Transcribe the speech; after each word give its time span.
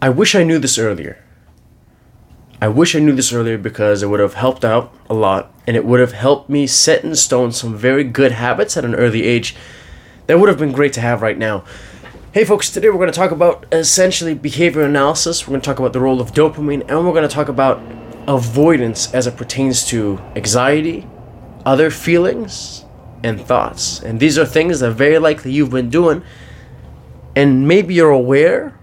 I 0.00 0.10
wish 0.10 0.36
I 0.36 0.44
knew 0.44 0.60
this 0.60 0.78
earlier. 0.78 1.24
I 2.62 2.68
wish 2.68 2.94
I 2.94 3.00
knew 3.00 3.16
this 3.16 3.32
earlier 3.32 3.58
because 3.58 4.00
it 4.00 4.06
would 4.06 4.20
have 4.20 4.34
helped 4.34 4.64
out 4.64 4.94
a 5.10 5.14
lot 5.14 5.52
and 5.66 5.76
it 5.76 5.84
would 5.84 5.98
have 5.98 6.12
helped 6.12 6.48
me 6.48 6.68
set 6.68 7.02
in 7.02 7.16
stone 7.16 7.50
some 7.50 7.76
very 7.76 8.04
good 8.04 8.30
habits 8.30 8.76
at 8.76 8.84
an 8.84 8.94
early 8.94 9.24
age 9.24 9.56
that 10.28 10.38
would 10.38 10.48
have 10.48 10.58
been 10.58 10.70
great 10.70 10.92
to 10.92 11.00
have 11.00 11.20
right 11.20 11.36
now. 11.36 11.64
Hey 12.30 12.44
folks, 12.44 12.70
today 12.70 12.90
we're 12.90 12.98
going 12.98 13.10
to 13.10 13.18
talk 13.18 13.32
about 13.32 13.66
essentially 13.72 14.34
behavior 14.34 14.82
analysis. 14.82 15.48
We're 15.48 15.52
going 15.52 15.62
to 15.62 15.66
talk 15.66 15.80
about 15.80 15.92
the 15.92 16.00
role 16.00 16.20
of 16.20 16.32
dopamine 16.32 16.88
and 16.88 17.04
we're 17.04 17.12
going 17.12 17.28
to 17.28 17.34
talk 17.34 17.48
about 17.48 17.82
avoidance 18.28 19.12
as 19.12 19.26
it 19.26 19.36
pertains 19.36 19.84
to 19.86 20.20
anxiety, 20.36 21.08
other 21.66 21.90
feelings, 21.90 22.84
and 23.24 23.40
thoughts. 23.40 24.00
And 24.00 24.20
these 24.20 24.38
are 24.38 24.46
things 24.46 24.78
that 24.78 24.92
very 24.92 25.18
likely 25.18 25.50
you've 25.50 25.70
been 25.70 25.90
doing 25.90 26.22
and 27.34 27.66
maybe 27.66 27.94
you're 27.94 28.10
aware 28.10 28.77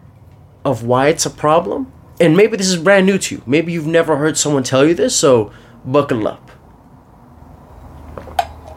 of 0.66 0.84
why 0.84 1.08
it's 1.08 1.26
a 1.26 1.30
problem. 1.30 1.92
And 2.20 2.36
maybe 2.36 2.58
this 2.58 2.68
is 2.68 2.78
brand 2.78 3.06
new 3.06 3.18
to 3.20 3.36
you. 3.36 3.42
Maybe 3.46 3.72
you've 3.72 3.88
never 3.88 4.18
heard 4.18 4.38
someone 4.38 4.64
tell 4.64 4.86
you 4.86 4.94
this, 4.94 5.16
so 5.16 5.54
buckle 5.86 6.28
up. 6.28 6.52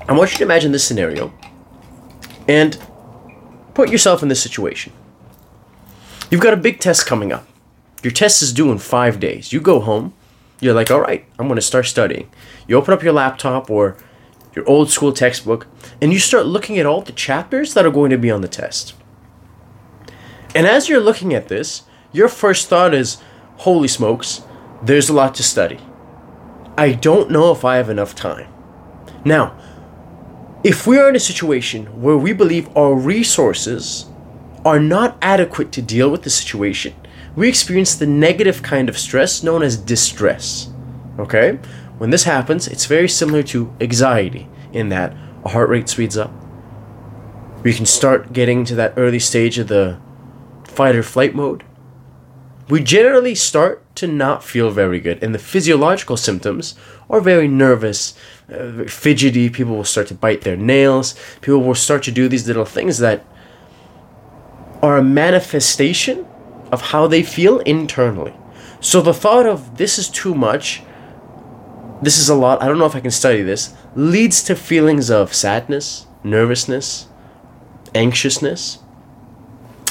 I 0.08 0.12
want 0.12 0.32
you 0.32 0.38
to 0.38 0.44
imagine 0.44 0.72
this 0.72 0.84
scenario 0.84 1.32
and 2.46 2.78
put 3.74 3.90
yourself 3.90 4.22
in 4.22 4.28
this 4.28 4.42
situation. 4.42 4.92
You've 6.30 6.40
got 6.40 6.54
a 6.54 6.58
big 6.58 6.80
test 6.80 7.06
coming 7.06 7.32
up. 7.32 7.46
Your 8.02 8.12
test 8.12 8.42
is 8.42 8.52
due 8.52 8.70
in 8.70 8.78
five 8.78 9.18
days. 9.18 9.52
You 9.52 9.60
go 9.60 9.80
home, 9.80 10.14
you're 10.60 10.74
like, 10.74 10.90
all 10.90 11.00
right, 11.00 11.24
I'm 11.38 11.46
going 11.46 11.56
to 11.56 11.62
start 11.62 11.86
studying. 11.86 12.30
You 12.66 12.76
open 12.76 12.94
up 12.94 13.02
your 13.02 13.12
laptop 13.12 13.70
or 13.70 13.96
your 14.54 14.68
old 14.68 14.90
school 14.90 15.12
textbook, 15.12 15.66
and 16.00 16.12
you 16.12 16.18
start 16.18 16.46
looking 16.46 16.78
at 16.78 16.86
all 16.86 17.02
the 17.02 17.12
chapters 17.12 17.74
that 17.74 17.86
are 17.86 17.90
going 17.90 18.10
to 18.10 18.18
be 18.18 18.30
on 18.30 18.40
the 18.40 18.48
test. 18.48 18.94
And 20.58 20.66
as 20.66 20.88
you're 20.88 20.98
looking 20.98 21.34
at 21.34 21.46
this, 21.46 21.82
your 22.10 22.26
first 22.26 22.66
thought 22.66 22.92
is, 22.92 23.18
holy 23.58 23.86
smokes, 23.86 24.42
there's 24.82 25.08
a 25.08 25.12
lot 25.12 25.36
to 25.36 25.44
study. 25.44 25.78
I 26.76 26.94
don't 26.94 27.30
know 27.30 27.52
if 27.52 27.64
I 27.64 27.76
have 27.76 27.88
enough 27.88 28.16
time. 28.16 28.52
Now, 29.24 29.56
if 30.64 30.84
we 30.84 30.98
are 30.98 31.08
in 31.08 31.14
a 31.14 31.20
situation 31.20 32.02
where 32.02 32.16
we 32.16 32.32
believe 32.32 32.76
our 32.76 32.92
resources 32.92 34.06
are 34.64 34.80
not 34.80 35.16
adequate 35.22 35.70
to 35.70 35.80
deal 35.80 36.10
with 36.10 36.24
the 36.24 36.30
situation, 36.30 36.92
we 37.36 37.48
experience 37.48 37.94
the 37.94 38.08
negative 38.08 38.60
kind 38.60 38.88
of 38.88 38.98
stress 38.98 39.44
known 39.44 39.62
as 39.62 39.76
distress. 39.76 40.72
Okay? 41.20 41.52
When 41.98 42.10
this 42.10 42.24
happens, 42.24 42.66
it's 42.66 42.86
very 42.86 43.08
similar 43.08 43.44
to 43.44 43.72
anxiety 43.80 44.48
in 44.72 44.88
that 44.88 45.16
our 45.44 45.52
heart 45.52 45.68
rate 45.68 45.88
speeds 45.88 46.18
up. 46.18 46.32
We 47.62 47.72
can 47.72 47.86
start 47.86 48.32
getting 48.32 48.64
to 48.64 48.74
that 48.74 48.94
early 48.96 49.20
stage 49.20 49.60
of 49.60 49.68
the 49.68 50.00
fight 50.78 50.94
or 50.94 51.02
flight 51.02 51.34
mode. 51.34 51.64
We 52.68 52.80
generally 52.84 53.34
start 53.34 53.74
to 53.96 54.06
not 54.06 54.44
feel 54.44 54.70
very 54.70 55.00
good, 55.00 55.18
and 55.24 55.34
the 55.34 55.46
physiological 55.52 56.16
symptoms 56.16 56.76
are 57.10 57.20
very 57.20 57.48
nervous, 57.48 58.14
uh, 58.52 58.84
fidgety. 58.84 59.50
People 59.50 59.74
will 59.76 59.92
start 59.94 60.06
to 60.08 60.14
bite 60.14 60.42
their 60.42 60.56
nails. 60.56 61.14
People 61.40 61.62
will 61.62 61.74
start 61.74 62.02
to 62.04 62.12
do 62.12 62.28
these 62.28 62.46
little 62.46 62.64
things 62.76 62.98
that 62.98 63.24
are 64.80 64.98
a 64.98 65.02
manifestation 65.02 66.24
of 66.70 66.80
how 66.92 67.08
they 67.08 67.24
feel 67.24 67.58
internally. 67.60 68.34
So 68.80 69.00
the 69.00 69.14
thought 69.22 69.46
of 69.46 69.78
this 69.78 69.98
is 69.98 70.08
too 70.08 70.34
much, 70.34 70.82
this 72.02 72.18
is 72.18 72.28
a 72.28 72.36
lot, 72.44 72.62
I 72.62 72.68
don't 72.68 72.78
know 72.78 72.86
if 72.92 72.94
I 72.94 73.00
can 73.00 73.10
study 73.10 73.42
this, 73.42 73.74
leads 73.96 74.44
to 74.44 74.54
feelings 74.54 75.10
of 75.10 75.34
sadness, 75.34 76.06
nervousness, 76.22 77.08
anxiousness. 77.94 78.78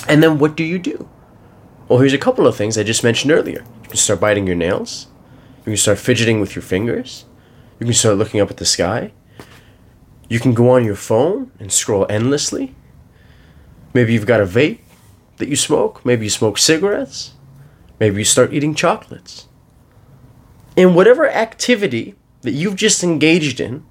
And 0.08 0.24
then 0.24 0.40
what 0.40 0.56
do 0.56 0.64
you 0.64 0.80
do? 0.80 1.10
Well, 1.88 2.00
here's 2.00 2.14
a 2.14 2.18
couple 2.18 2.48
of 2.48 2.56
things 2.56 2.78
I 2.78 2.84
just 2.84 3.04
mentioned 3.04 3.32
earlier. 3.32 3.64
You 3.84 3.90
can 3.90 3.98
start 3.98 4.20
biting 4.20 4.48
your 4.48 4.56
nails. 4.56 5.08
You 5.60 5.72
can 5.72 5.78
start 5.78 6.00
fidgeting 6.00 6.40
with 6.40 6.56
your 6.56 6.64
fingers. 6.64 7.26
You 7.80 7.86
can 7.86 7.94
start 7.94 8.18
looking 8.18 8.42
up 8.42 8.50
at 8.50 8.58
the 8.58 8.66
sky. 8.66 9.12
You 10.30 10.40
can 10.40 10.54
go 10.54 10.70
on 10.70 10.84
your 10.84 10.96
phone 10.96 11.52
and 11.60 11.72
scroll 11.72 12.06
endlessly. 12.10 12.76
Maybe 13.94 14.14
you've 14.14 14.26
got 14.26 14.42
a 14.42 14.46
vape 14.46 14.80
that 15.38 15.48
you 15.48 15.56
smoke. 15.56 16.06
Maybe 16.06 16.26
you 16.26 16.30
smoke 16.30 16.58
cigarettes. 16.58 17.34
Maybe 18.00 18.18
you 18.18 18.26
start 18.26 18.54
eating 18.54 18.76
chocolates. 18.76 19.48
In 20.76 20.94
whatever 20.94 21.30
activity 21.30 22.16
that 22.42 22.52
you've 22.52 22.76
just 22.76 23.04
engaged 23.04 23.60
in 23.60 23.86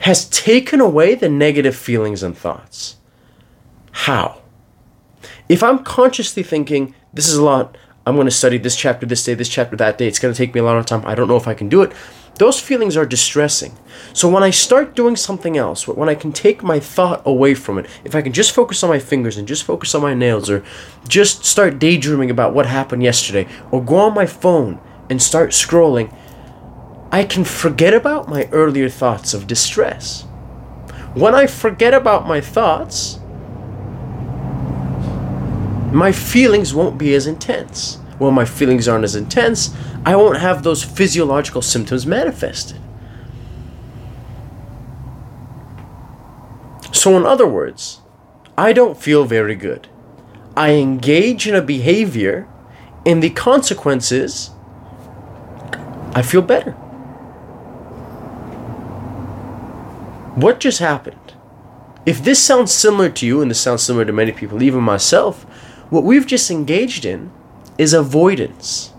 has 0.00 0.28
taken 0.28 0.80
away 0.80 1.14
the 1.14 1.28
negative 1.28 1.74
feelings 1.74 2.22
and 2.22 2.36
thoughts. 2.36 2.95
How? 4.04 4.42
If 5.48 5.62
I'm 5.62 5.82
consciously 5.82 6.42
thinking, 6.42 6.94
this 7.14 7.28
is 7.28 7.36
a 7.36 7.42
lot, 7.42 7.78
I'm 8.04 8.14
going 8.14 8.26
to 8.26 8.30
study 8.30 8.58
this 8.58 8.76
chapter 8.76 9.06
this 9.06 9.24
day, 9.24 9.32
this 9.32 9.48
chapter 9.48 9.74
that 9.76 9.96
day, 9.96 10.06
it's 10.06 10.18
going 10.18 10.32
to 10.32 10.38
take 10.38 10.54
me 10.54 10.60
a 10.60 10.64
lot 10.64 10.76
of 10.76 10.84
time, 10.84 11.04
I 11.06 11.14
don't 11.14 11.28
know 11.28 11.36
if 11.36 11.48
I 11.48 11.54
can 11.54 11.70
do 11.70 11.80
it, 11.80 11.92
those 12.34 12.60
feelings 12.60 12.94
are 12.96 13.06
distressing. 13.06 13.72
So 14.12 14.28
when 14.28 14.42
I 14.42 14.50
start 14.50 14.94
doing 14.94 15.16
something 15.16 15.56
else, 15.56 15.88
when 15.88 16.10
I 16.10 16.14
can 16.14 16.30
take 16.30 16.62
my 16.62 16.78
thought 16.78 17.22
away 17.24 17.54
from 17.54 17.78
it, 17.78 17.86
if 18.04 18.14
I 18.14 18.20
can 18.20 18.34
just 18.34 18.54
focus 18.54 18.84
on 18.84 18.90
my 18.90 18.98
fingers 18.98 19.38
and 19.38 19.48
just 19.48 19.64
focus 19.64 19.94
on 19.94 20.02
my 20.02 20.12
nails, 20.12 20.50
or 20.50 20.62
just 21.08 21.46
start 21.46 21.78
daydreaming 21.78 22.30
about 22.30 22.52
what 22.52 22.66
happened 22.66 23.02
yesterday, 23.02 23.48
or 23.70 23.82
go 23.82 23.96
on 23.96 24.14
my 24.14 24.26
phone 24.26 24.78
and 25.08 25.22
start 25.22 25.50
scrolling, 25.50 26.14
I 27.10 27.24
can 27.24 27.44
forget 27.44 27.94
about 27.94 28.28
my 28.28 28.46
earlier 28.52 28.90
thoughts 28.90 29.32
of 29.32 29.46
distress. 29.46 30.22
When 31.14 31.34
I 31.34 31.46
forget 31.46 31.94
about 31.94 32.28
my 32.28 32.42
thoughts, 32.42 33.20
my 35.92 36.12
feelings 36.12 36.74
won't 36.74 36.98
be 36.98 37.14
as 37.14 37.26
intense. 37.26 37.98
When 38.18 38.34
my 38.34 38.44
feelings 38.44 38.88
aren't 38.88 39.04
as 39.04 39.14
intense, 39.14 39.74
I 40.04 40.16
won't 40.16 40.38
have 40.38 40.62
those 40.62 40.82
physiological 40.82 41.62
symptoms 41.62 42.06
manifested. 42.06 42.80
So, 46.92 47.16
in 47.16 47.24
other 47.24 47.46
words, 47.46 48.00
I 48.58 48.72
don't 48.72 49.00
feel 49.00 49.24
very 49.24 49.54
good. 49.54 49.88
I 50.56 50.72
engage 50.72 51.46
in 51.46 51.54
a 51.54 51.62
behavior, 51.62 52.48
and 53.04 53.22
the 53.22 53.30
consequences, 53.30 54.50
I 56.14 56.22
feel 56.22 56.42
better. 56.42 56.72
What 60.34 60.58
just 60.58 60.80
happened? 60.80 61.34
If 62.04 62.24
this 62.24 62.42
sounds 62.42 62.72
similar 62.72 63.08
to 63.10 63.26
you, 63.26 63.40
and 63.40 63.50
this 63.50 63.60
sounds 63.60 63.82
similar 63.82 64.04
to 64.04 64.12
many 64.12 64.32
people, 64.32 64.62
even 64.62 64.82
myself, 64.82 65.45
what 65.90 66.04
we've 66.04 66.26
just 66.26 66.50
engaged 66.50 67.04
in 67.04 67.30
is 67.78 67.92
avoidance. 67.92 68.92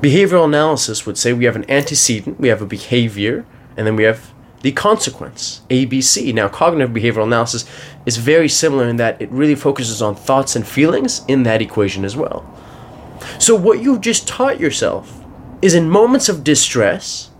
Behavioral 0.00 0.46
analysis 0.46 1.04
would 1.04 1.18
say 1.18 1.32
we 1.32 1.44
have 1.44 1.56
an 1.56 1.70
antecedent, 1.70 2.40
we 2.40 2.48
have 2.48 2.62
a 2.62 2.66
behavior, 2.66 3.44
and 3.76 3.86
then 3.86 3.96
we 3.96 4.04
have 4.04 4.32
the 4.62 4.72
consequence, 4.72 5.60
ABC. 5.70 6.32
Now, 6.34 6.48
cognitive 6.48 6.94
behavioral 6.94 7.24
analysis 7.24 7.64
is 8.06 8.16
very 8.16 8.48
similar 8.48 8.88
in 8.88 8.96
that 8.96 9.20
it 9.20 9.30
really 9.30 9.54
focuses 9.54 10.02
on 10.02 10.14
thoughts 10.14 10.56
and 10.56 10.66
feelings 10.66 11.22
in 11.28 11.42
that 11.44 11.62
equation 11.62 12.04
as 12.04 12.16
well. 12.16 12.44
So, 13.38 13.54
what 13.54 13.82
you've 13.82 14.00
just 14.00 14.26
taught 14.26 14.58
yourself 14.58 15.24
is 15.62 15.74
in 15.74 15.90
moments 15.90 16.28
of 16.28 16.44
distress, 16.44 17.30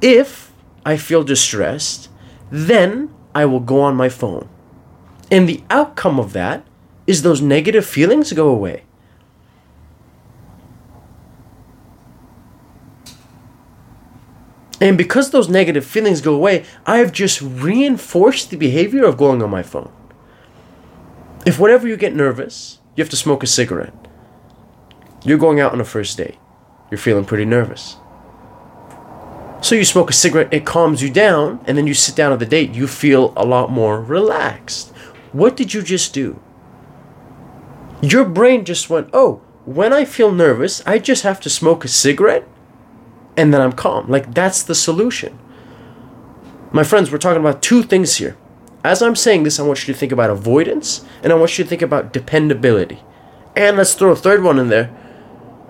if 0.00 0.52
I 0.84 0.96
feel 0.96 1.22
distressed, 1.22 2.08
then 2.50 3.14
I 3.34 3.44
will 3.44 3.60
go 3.60 3.80
on 3.80 3.94
my 3.94 4.08
phone. 4.08 4.48
And 5.32 5.48
the 5.48 5.64
outcome 5.70 6.20
of 6.20 6.34
that 6.34 6.64
is 7.06 7.22
those 7.22 7.40
negative 7.40 7.86
feelings 7.86 8.32
go 8.34 8.50
away. 8.50 8.84
And 14.78 14.98
because 14.98 15.30
those 15.30 15.48
negative 15.48 15.86
feelings 15.86 16.20
go 16.20 16.34
away, 16.34 16.64
I 16.84 16.98
have 16.98 17.12
just 17.12 17.40
reinforced 17.40 18.50
the 18.50 18.56
behavior 18.56 19.04
of 19.04 19.16
going 19.16 19.42
on 19.42 19.48
my 19.48 19.62
phone. 19.62 19.90
If 21.46 21.58
whenever 21.58 21.88
you 21.88 21.96
get 21.96 22.14
nervous, 22.14 22.80
you 22.94 23.02
have 23.02 23.10
to 23.10 23.16
smoke 23.16 23.42
a 23.42 23.46
cigarette, 23.46 23.94
you're 25.24 25.38
going 25.38 25.60
out 25.60 25.72
on 25.72 25.80
a 25.80 25.84
first 25.84 26.18
date, 26.18 26.36
you're 26.90 26.98
feeling 26.98 27.24
pretty 27.24 27.46
nervous. 27.46 27.96
So 29.62 29.76
you 29.76 29.84
smoke 29.84 30.10
a 30.10 30.12
cigarette, 30.12 30.52
it 30.52 30.66
calms 30.66 31.00
you 31.02 31.08
down, 31.08 31.60
and 31.66 31.78
then 31.78 31.86
you 31.86 31.94
sit 31.94 32.16
down 32.16 32.32
at 32.32 32.38
the 32.38 32.46
date, 32.46 32.74
you 32.74 32.86
feel 32.86 33.32
a 33.34 33.46
lot 33.46 33.70
more 33.70 34.02
relaxed. 34.02 34.91
What 35.32 35.56
did 35.56 35.74
you 35.74 35.82
just 35.82 36.12
do? 36.12 36.40
Your 38.02 38.24
brain 38.24 38.64
just 38.64 38.90
went, 38.90 39.08
oh, 39.12 39.42
when 39.64 39.92
I 39.92 40.04
feel 40.04 40.32
nervous, 40.32 40.82
I 40.86 40.98
just 40.98 41.22
have 41.22 41.40
to 41.40 41.50
smoke 41.50 41.84
a 41.84 41.88
cigarette 41.88 42.46
and 43.36 43.52
then 43.52 43.60
I'm 43.60 43.72
calm. 43.72 44.08
Like, 44.08 44.34
that's 44.34 44.62
the 44.62 44.74
solution. 44.74 45.38
My 46.72 46.84
friends, 46.84 47.10
we're 47.10 47.18
talking 47.18 47.40
about 47.40 47.62
two 47.62 47.82
things 47.82 48.16
here. 48.16 48.36
As 48.84 49.02
I'm 49.02 49.14
saying 49.14 49.44
this, 49.44 49.60
I 49.60 49.62
want 49.62 49.86
you 49.86 49.94
to 49.94 49.98
think 49.98 50.10
about 50.10 50.30
avoidance 50.30 51.04
and 51.22 51.32
I 51.32 51.36
want 51.36 51.56
you 51.56 51.64
to 51.64 51.68
think 51.68 51.82
about 51.82 52.12
dependability. 52.12 53.02
And 53.54 53.76
let's 53.76 53.94
throw 53.94 54.10
a 54.10 54.16
third 54.16 54.42
one 54.42 54.58
in 54.58 54.68
there. 54.68 54.90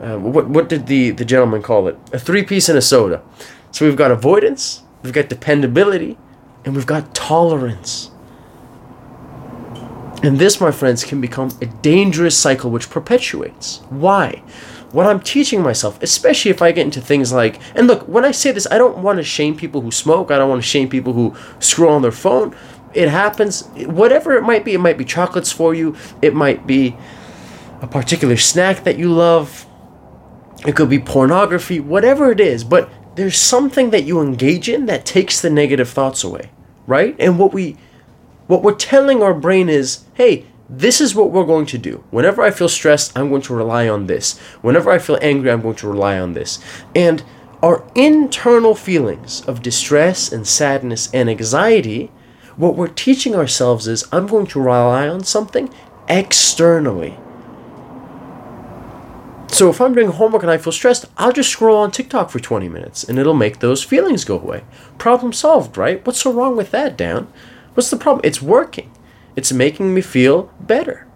Uh, 0.01 0.19
what, 0.19 0.49
what 0.49 0.69
did 0.69 0.87
the, 0.87 1.11
the 1.11 1.25
gentleman 1.25 1.63
call 1.63 1.87
it? 1.87 1.99
A 2.13 2.19
three 2.19 2.43
piece 2.43 2.69
and 2.69 2.79
a 2.79 2.83
soda. 2.83 3.23
So 3.71 3.85
we've 3.85 3.97
got 3.97 4.11
avoidance, 4.11 4.83
we've 5.03 5.13
got 5.13 5.29
dependability, 5.29 6.19
and 6.65 6.75
we've 6.75 6.87
got 6.87 7.15
tolerance. 7.15 8.12
And 10.23 10.39
this, 10.39 10.61
my 10.61 10.71
friends, 10.71 11.05
can 11.05 11.21
become 11.21 11.51
a 11.61 11.67
dangerous 11.67 12.37
cycle 12.37 12.71
which 12.71 12.89
perpetuates. 12.89 13.79
Why? 13.91 14.43
What 14.93 15.07
I'm 15.07 15.21
teaching 15.21 15.63
myself, 15.63 16.01
especially 16.03 16.51
if 16.51 16.63
I 16.63 16.71
get 16.71 16.85
into 16.85 17.01
things 17.01 17.33
like, 17.33 17.61
and 17.75 17.87
look, 17.87 18.07
when 18.07 18.25
I 18.25 18.31
say 18.31 18.53
this, 18.53 18.67
I 18.71 18.79
don't 18.79 18.99
want 18.99 19.17
to 19.17 19.25
shame 19.25 19.57
people 19.57 19.81
who 19.81 19.91
smoke, 19.91 20.31
I 20.31 20.39
don't 20.39 20.49
want 20.51 20.63
to 20.63 20.69
shame 20.69 20.89
people 20.89 21.13
who 21.13 21.35
scroll 21.59 21.95
on 21.95 22.03
their 22.03 22.13
phone. 22.13 22.55
It 22.95 23.09
happens, 23.09 23.69
whatever 23.87 24.35
it 24.35 24.43
might 24.43 24.65
be. 24.65 24.75
It 24.75 24.81
might 24.81 24.99
be 24.99 25.05
chocolates 25.05 25.51
for 25.51 25.75
you, 25.75 25.97
it 26.21 26.35
might 26.35 26.67
be 26.67 26.97
a 27.81 27.87
particular 27.87 28.37
snack 28.37 28.85
that 28.85 28.99
you 28.99 29.11
love, 29.13 29.67
it 30.67 30.77
could 30.77 30.89
be 30.89 31.01
pornography, 31.01 31.81
whatever 31.81 32.31
it 32.31 32.39
is, 32.39 32.63
but 32.63 32.89
there's 33.17 33.37
something 33.37 33.91
that 33.91 34.05
you 34.05 34.21
engage 34.21 34.69
in 34.69 34.87
that 34.87 35.05
takes 35.05 35.41
the 35.41 35.51
negative 35.51 35.89
thoughts 35.89 36.23
away, 36.23 36.51
right? 36.87 37.17
And 37.19 37.39
what 37.39 37.53
we 37.53 37.77
what 38.47 38.63
we're 38.63 38.75
telling 38.75 39.23
our 39.23 39.35
brain 39.35 39.69
is, 39.69 40.05
hey, 40.15 40.47
this 40.69 41.01
is 41.01 41.15
what 41.15 41.31
we're 41.31 41.45
going 41.45 41.67
to 41.67 41.79
do. 41.79 42.03
Whenever 42.11 42.43
I 42.43 42.51
feel 42.51 42.69
stressed, 42.69 43.17
I'm 43.17 43.29
going 43.29 43.43
to 43.43 43.55
rely 43.55 43.89
on 43.89 44.07
this. 44.07 44.39
Whenever 44.63 44.91
I 44.91 44.99
feel 44.99 45.19
angry, 45.21 45.51
I'm 45.51 45.61
going 45.61 45.77
to 45.77 45.89
rely 45.89 46.19
on 46.19 46.33
this. 46.33 46.59
And 46.95 47.23
our 47.63 47.85
internal 47.95 48.75
feelings 48.75 49.43
of 49.47 49.63
distress 49.63 50.33
and 50.33 50.47
sadness 50.47 51.11
and 51.13 51.29
anxiety, 51.29 52.11
what 52.57 52.75
we're 52.75 52.89
teaching 52.89 53.35
ourselves 53.35 53.87
is 53.87 54.09
I'm 54.13 54.27
going 54.27 54.47
to 54.47 54.61
rely 54.61 55.09
on 55.09 55.25
something 55.25 55.73
externally. 56.09 57.19
So 59.49 59.69
if 59.69 59.83
I'm 59.83 59.95
doing 59.95 60.09
homework 60.09 60.43
and 60.43 60.51
I 60.51 60.57
feel 60.57 60.73
stressed, 60.73 61.05
I'll 61.19 61.33
just 61.33 61.51
scroll 61.51 61.77
on 61.77 61.91
TikTok 61.91 62.31
for 62.31 62.41
20 62.41 62.71
minutes 62.71 63.05
and 63.05 63.19
it'll 63.19 63.35
make 63.35 63.59
those 63.59 63.85
feelings 63.85 64.25
go 64.25 64.39
away. 64.39 64.65
Problem 64.97 65.35
solved, 65.35 65.77
right? 65.77 66.05
What's 66.07 66.23
so 66.23 66.33
wrong 66.33 66.57
with 66.57 66.71
that, 66.71 66.97
Dan? 66.97 67.31
What's 67.75 67.91
the 67.91 67.97
problem? 67.97 68.23
It's 68.25 68.43
working. 68.43 68.93
It's 69.37 69.53
making 69.53 69.95
me 69.95 70.01
feel 70.01 70.53
better. 70.61 71.07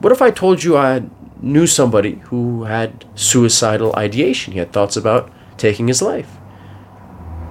What 0.00 0.12
if 0.12 0.22
I 0.22 0.30
told 0.30 0.62
you 0.62 0.76
I 0.76 1.04
knew 1.40 1.66
somebody 1.66 2.16
who 2.26 2.64
had 2.64 3.04
suicidal 3.14 3.94
ideation? 3.96 4.52
He 4.52 4.58
had 4.58 4.72
thoughts 4.72 4.96
about 4.96 5.30
taking 5.56 5.88
his 5.88 6.02
life. 6.02 6.36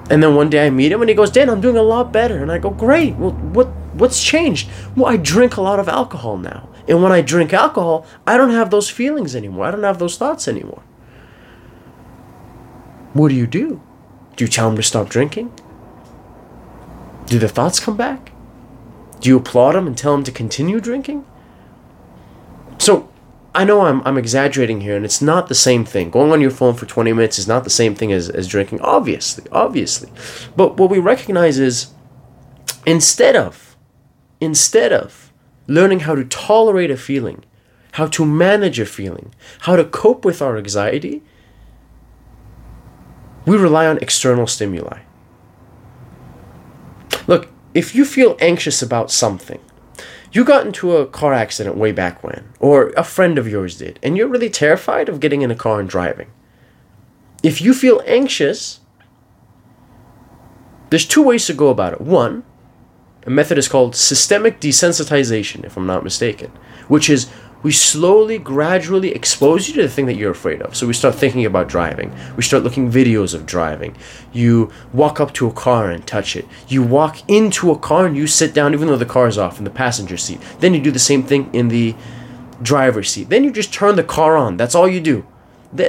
And 0.09 0.23
then 0.23 0.35
one 0.35 0.49
day 0.49 0.65
I 0.65 0.69
meet 0.71 0.91
him 0.91 1.01
and 1.01 1.09
he 1.09 1.15
goes, 1.15 1.29
Dan, 1.29 1.49
I'm 1.49 1.61
doing 1.61 1.77
a 1.77 1.83
lot 1.83 2.11
better. 2.11 2.41
And 2.41 2.51
I 2.51 2.57
go, 2.57 2.71
Great. 2.71 3.15
Well, 3.15 3.31
what, 3.31 3.67
what's 3.93 4.23
changed? 4.23 4.69
Well, 4.95 5.05
I 5.05 5.17
drink 5.17 5.57
a 5.57 5.61
lot 5.61 5.79
of 5.79 5.87
alcohol 5.87 6.37
now. 6.37 6.69
And 6.87 7.03
when 7.03 7.11
I 7.11 7.21
drink 7.21 7.53
alcohol, 7.53 8.05
I 8.25 8.35
don't 8.35 8.49
have 8.49 8.71
those 8.71 8.89
feelings 8.89 9.35
anymore. 9.35 9.65
I 9.65 9.71
don't 9.71 9.83
have 9.83 9.99
those 9.99 10.17
thoughts 10.17 10.47
anymore. 10.47 10.81
What 13.13 13.29
do 13.29 13.35
you 13.35 13.45
do? 13.45 13.81
Do 14.35 14.45
you 14.45 14.49
tell 14.49 14.69
him 14.69 14.75
to 14.75 14.83
stop 14.83 15.09
drinking? 15.09 15.53
Do 17.29 17.37
the 17.37 17.47
thoughts 17.47 17.79
come 17.79 17.95
back? 17.95 18.31
Do 19.19 19.29
you 19.29 19.37
applaud 19.37 19.75
him 19.75 19.85
and 19.85 19.95
tell 19.95 20.15
him 20.15 20.23
to 20.23 20.31
continue 20.31 20.79
drinking? 20.79 21.25
So, 22.79 23.11
I 23.53 23.65
know 23.65 23.81
I'm, 23.81 24.01
I'm 24.03 24.17
exaggerating 24.17 24.81
here, 24.81 24.95
and 24.95 25.05
it's 25.05 25.21
not 25.21 25.47
the 25.47 25.53
same 25.53 25.85
thing. 25.85 26.09
Going 26.09 26.31
on 26.31 26.41
your 26.41 26.49
phone 26.49 26.73
for 26.73 26.87
20 26.87 27.13
minutes 27.13 27.37
is 27.37 27.47
not 27.47 27.63
the 27.63 27.69
same 27.69 27.93
thing 27.93 28.11
as, 28.11 28.29
as 28.29 28.47
drinking, 28.47 28.81
obviously, 28.81 29.45
obviously. 29.51 30.11
But 30.55 30.77
what 30.77 30.89
we 30.89 30.97
recognize 30.97 31.59
is 31.59 31.91
instead 32.87 33.35
of, 33.35 33.77
instead 34.41 34.91
of 34.91 35.31
learning 35.67 36.01
how 36.01 36.15
to 36.15 36.25
tolerate 36.25 36.89
a 36.89 36.97
feeling, 36.97 37.43
how 37.93 38.07
to 38.07 38.25
manage 38.25 38.79
a 38.79 38.87
feeling, 38.87 39.35
how 39.61 39.75
to 39.75 39.85
cope 39.85 40.25
with 40.25 40.41
our 40.41 40.57
anxiety, 40.57 41.21
we 43.45 43.55
rely 43.55 43.85
on 43.85 43.99
external 43.99 44.47
stimuli. 44.47 45.01
Look, 47.29 47.47
if 47.75 47.93
you 47.93 48.05
feel 48.05 48.35
anxious 48.41 48.81
about 48.81 49.11
something, 49.11 49.59
you 50.31 50.43
got 50.43 50.65
into 50.65 50.97
a 50.97 51.05
car 51.05 51.31
accident 51.31 51.77
way 51.77 51.91
back 51.91 52.23
when, 52.23 52.49
or 52.59 52.91
a 52.97 53.03
friend 53.03 53.37
of 53.37 53.47
yours 53.47 53.77
did, 53.77 53.99
and 54.01 54.17
you're 54.17 54.27
really 54.27 54.49
terrified 54.49 55.07
of 55.07 55.19
getting 55.19 55.43
in 55.43 55.51
a 55.51 55.55
car 55.55 55.79
and 55.79 55.87
driving. 55.87 56.31
If 57.43 57.61
you 57.61 57.75
feel 57.75 58.01
anxious, 58.07 58.79
there's 60.89 61.05
two 61.05 61.21
ways 61.21 61.45
to 61.45 61.53
go 61.53 61.67
about 61.69 61.93
it. 61.93 62.01
One, 62.01 62.43
a 63.27 63.29
method 63.29 63.59
is 63.59 63.67
called 63.67 63.95
systemic 63.95 64.59
desensitization, 64.59 65.63
if 65.63 65.77
I'm 65.77 65.85
not 65.85 66.03
mistaken, 66.03 66.51
which 66.87 67.11
is 67.11 67.29
we 67.61 67.71
slowly, 67.71 68.38
gradually 68.38 69.11
expose 69.11 69.67
you 69.67 69.73
to 69.75 69.81
the 69.81 69.89
thing 69.89 70.06
that 70.06 70.15
you're 70.15 70.31
afraid 70.31 70.61
of. 70.61 70.75
So 70.75 70.88
we 70.88 70.94
start 70.94 71.15
thinking 71.15 71.45
about 71.45 71.67
driving. 71.67 72.15
We 72.38 72.44
start 72.44 72.63
looking 72.63 72.91
videos 72.91 73.33
of 73.33 73.45
driving. 73.45 73.97
You 74.31 74.71
walk 74.94 75.19
up 75.19 75.33
to 75.33 75.47
a 75.47 75.51
car 75.51 75.91
and 75.91 76.06
touch 76.07 76.35
it. 76.35 76.47
You 76.67 76.83
walk 76.83 77.29
into 77.29 77.71
a 77.71 77.77
car 77.77 78.06
and 78.06 78.15
you 78.15 78.27
sit 78.27 78.53
down 78.53 78.73
even 78.73 78.88
though 78.88 78.95
the 78.95 79.06
car 79.06 79.27
is 79.27 79.38
off 79.38 79.57
in 79.57 79.65
the 79.65 79.69
passenger 79.69 80.17
seat. 80.17 80.39
Then 80.59 80.73
you 80.73 80.81
do 80.81 80.91
the 80.91 81.00
same 81.00 81.23
thing 81.23 81.53
in 81.53 81.67
the 81.67 81.95
driver's 82.61 83.09
seat. 83.09 83.29
Then 83.29 83.44
you 83.44 83.51
just 83.51 83.73
turn 83.73 83.95
the 83.95 84.03
car 84.03 84.38
on. 84.38 84.56
That's 84.57 84.75
all 84.75 84.88
you 84.88 85.01
do. 85.01 85.25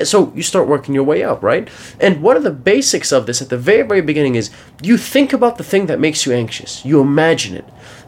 So 0.05 0.31
you 0.35 0.43
start 0.43 0.69
working 0.69 0.95
your 0.95 1.05
way 1.05 1.23
up, 1.23 1.43
right? 1.43 1.69
And 1.99 2.21
one 2.21 2.37
of 2.37 2.43
the 2.43 2.51
basics 2.51 3.13
of 3.13 3.25
this 3.25 3.41
at 3.41 3.49
the 3.49 3.57
very, 3.57 3.83
very 3.83 4.03
beginning 4.03 4.35
is 4.35 4.51
you 4.83 4.99
think 4.99 5.33
about 5.33 5.57
the 5.57 5.65
thing 5.65 5.87
that 5.87 5.99
makes 5.99 6.27
you 6.27 6.33
anxious. 6.33 6.85
You 6.85 7.01
imagine 7.01 7.57
it. 7.57 7.65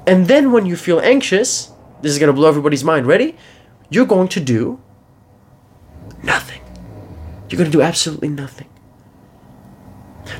And 0.06 0.28
then 0.28 0.52
when 0.52 0.66
you 0.66 0.76
feel 0.76 1.00
anxious, 1.00 1.71
this 2.02 2.12
is 2.12 2.18
going 2.18 2.28
to 2.28 2.32
blow 2.32 2.48
everybody's 2.48 2.84
mind. 2.84 3.06
Ready? 3.06 3.36
You're 3.90 4.06
going 4.06 4.28
to 4.28 4.40
do 4.40 4.80
nothing. 6.22 6.60
You're 7.48 7.58
going 7.58 7.70
to 7.70 7.76
do 7.76 7.82
absolutely 7.82 8.28
nothing. 8.28 8.68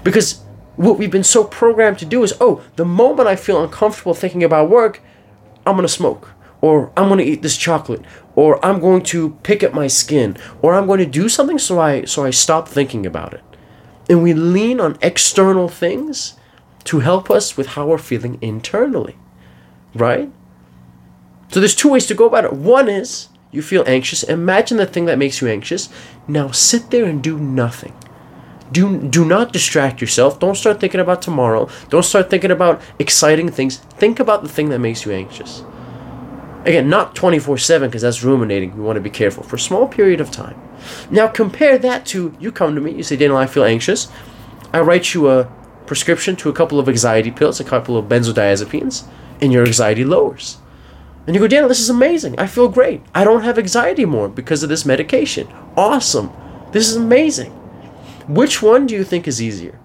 Because 0.05 0.43
what 0.77 0.99
we've 0.99 1.11
been 1.11 1.25
so 1.25 1.45
programmed 1.45 1.99
to 1.99 2.05
do 2.05 2.23
is 2.23 2.35
oh, 2.41 2.63
the 2.77 2.85
moment 2.85 3.29
I 3.29 3.37
feel 3.37 3.63
uncomfortable 3.63 4.15
thinking 4.15 4.43
about 4.43 4.71
work, 4.71 5.01
I'm 5.67 5.75
going 5.75 5.87
to 5.87 5.93
smoke. 5.93 6.31
Or 6.61 6.93
I'm 6.97 7.09
going 7.09 7.19
to 7.19 7.25
eat 7.25 7.43
this 7.43 7.57
chocolate. 7.57 8.03
Or 8.35 8.65
I'm 8.65 8.81
going 8.81 9.03
to 9.05 9.31
pick 9.43 9.63
at 9.63 9.75
my 9.75 9.89
skin. 9.89 10.37
Or 10.63 10.75
I'm 10.75 10.87
going 10.87 11.01
to 11.01 11.07
do 11.07 11.29
something 11.29 11.59
so 11.59 11.81
I, 11.81 12.05
so 12.05 12.25
I 12.25 12.31
stop 12.31 12.69
thinking 12.69 13.05
about 13.05 13.35
it. 13.35 13.43
And 14.09 14.23
we 14.23 14.33
lean 14.33 14.81
on 14.81 14.97
external 15.03 15.69
things 15.69 16.35
to 16.85 17.01
help 17.01 17.31
us 17.31 17.57
with 17.57 17.69
how 17.69 17.87
we're 17.87 17.99
feeling 17.99 18.39
internally. 18.41 19.17
Right? 19.95 20.33
So 21.53 21.61
there's 21.61 21.75
two 21.75 21.91
ways 21.91 22.07
to 22.07 22.15
go 22.15 22.27
about 22.27 22.47
it. 22.47 22.55
One 22.55 22.89
is 22.89 23.29
you 23.51 23.61
feel 23.61 23.85
anxious. 23.87 24.23
Imagine 24.23 24.79
the 24.79 24.87
thing 24.87 25.05
that 25.05 25.19
makes 25.19 25.43
you 25.43 25.49
anxious. 25.49 25.91
Now 26.27 26.51
sit 26.51 26.91
there 26.91 27.05
and 27.05 27.23
do 27.23 27.39
nothing. 27.39 27.93
Do, 28.73 28.99
do 29.07 29.27
not 29.27 29.53
distract 29.53 30.01
yourself. 30.01 30.41
Don't 30.41 30.55
start 30.55 30.81
thinking 30.81 31.01
about 31.01 31.21
tomorrow. 31.21 31.69
Don't 31.91 32.05
start 32.05 32.31
thinking 32.31 32.51
about 32.51 32.81
exciting 32.99 33.51
things. 33.51 33.77
Think 33.77 34.19
about 34.19 34.43
the 34.43 34.49
thing 34.49 34.71
that 34.71 34.79
makes 34.79 35.05
you 35.05 35.13
anxious. 35.13 35.63
Again, 36.65 36.89
not 36.89 37.15
24 37.15 37.59
7 37.59 37.91
because 37.91 38.01
that's 38.01 38.23
ruminating. 38.23 38.75
You 38.75 38.83
want 38.83 38.97
to 38.97 39.03
be 39.03 39.11
careful 39.11 39.43
for 39.43 39.57
a 39.57 39.61
small 39.61 39.87
period 39.87 40.23
of 40.23 40.31
time. 40.31 40.59
Now 41.11 41.29
compare 41.29 41.77
that 41.77 42.07
to 42.07 42.35
you 42.41 42.51
come 42.51 42.75
to 42.75 42.81
me, 42.81 42.93
you 42.93 43.03
say, 43.03 43.17
Daniel, 43.17 43.37
I 43.37 43.47
feel 43.47 43.65
anxious. 43.65 44.11
I 44.73 44.81
write 44.81 45.13
you 45.13 45.29
a 45.29 45.53
prescription 45.85 46.35
to 46.37 46.49
a 46.49 46.53
couple 46.55 46.79
of 46.79 46.89
anxiety 46.89 47.31
pills, 47.31 47.61
a 47.61 47.65
couple 47.65 47.99
of 47.99 48.07
benzodiazepines, 48.07 49.07
and 49.43 49.53
your 49.53 49.67
anxiety 49.67 50.05
lowers. 50.05 50.57
And 51.27 51.37
you 51.37 51.41
go, 51.41 51.47
Daniel, 51.47 51.69
this 51.69 51.81
is 51.81 51.91
amazing. 51.91 52.39
I 52.39 52.47
feel 52.47 52.69
great. 52.69 53.01
I 53.15 53.23
don't 53.23 53.45
have 53.45 53.59
anxiety 53.59 54.05
more 54.05 54.29
because 54.29 54.63
of 54.63 54.69
this 54.69 54.85
medication. 54.85 55.47
Awesome. 55.77 56.33
This 56.73 56.89
is 56.89 56.97
amazing. 56.97 57.51
Which 58.27 58.63
one 58.63 58.87
do 58.87 58.95
you 58.95 59.05
think 59.05 59.29
is 59.29 59.41
easier? 59.41 59.79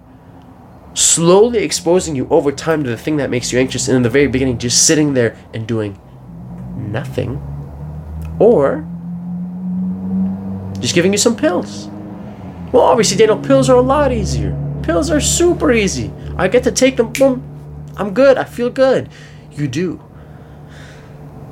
Slowly 0.94 1.58
exposing 1.58 2.16
you 2.16 2.26
over 2.28 2.50
time 2.50 2.82
to 2.82 2.90
the 2.90 2.96
thing 2.96 3.18
that 3.18 3.30
makes 3.30 3.52
you 3.52 3.58
anxious, 3.58 3.86
and 3.86 3.96
in 3.96 4.02
the 4.02 4.10
very 4.10 4.26
beginning, 4.26 4.58
just 4.58 4.84
sitting 4.84 5.14
there 5.14 5.36
and 5.54 5.66
doing 5.66 6.00
nothing. 6.76 7.40
Or 8.40 8.86
just 10.80 10.94
giving 10.94 11.12
you 11.12 11.18
some 11.18 11.36
pills. 11.36 11.88
Well, 12.72 12.82
obviously, 12.82 13.16
Daniel, 13.16 13.38
pills 13.38 13.70
are 13.70 13.76
a 13.76 13.82
lot 13.82 14.12
easier. 14.12 14.56
Pills 14.82 15.10
are 15.10 15.20
super 15.20 15.72
easy. 15.72 16.10
I 16.36 16.48
get 16.48 16.64
to 16.64 16.72
take 16.72 16.96
them, 16.96 17.12
boom, 17.12 17.42
I'm 17.96 18.14
good. 18.14 18.38
I 18.38 18.44
feel 18.44 18.70
good. 18.70 19.08
You 19.52 19.68
do. 19.68 20.00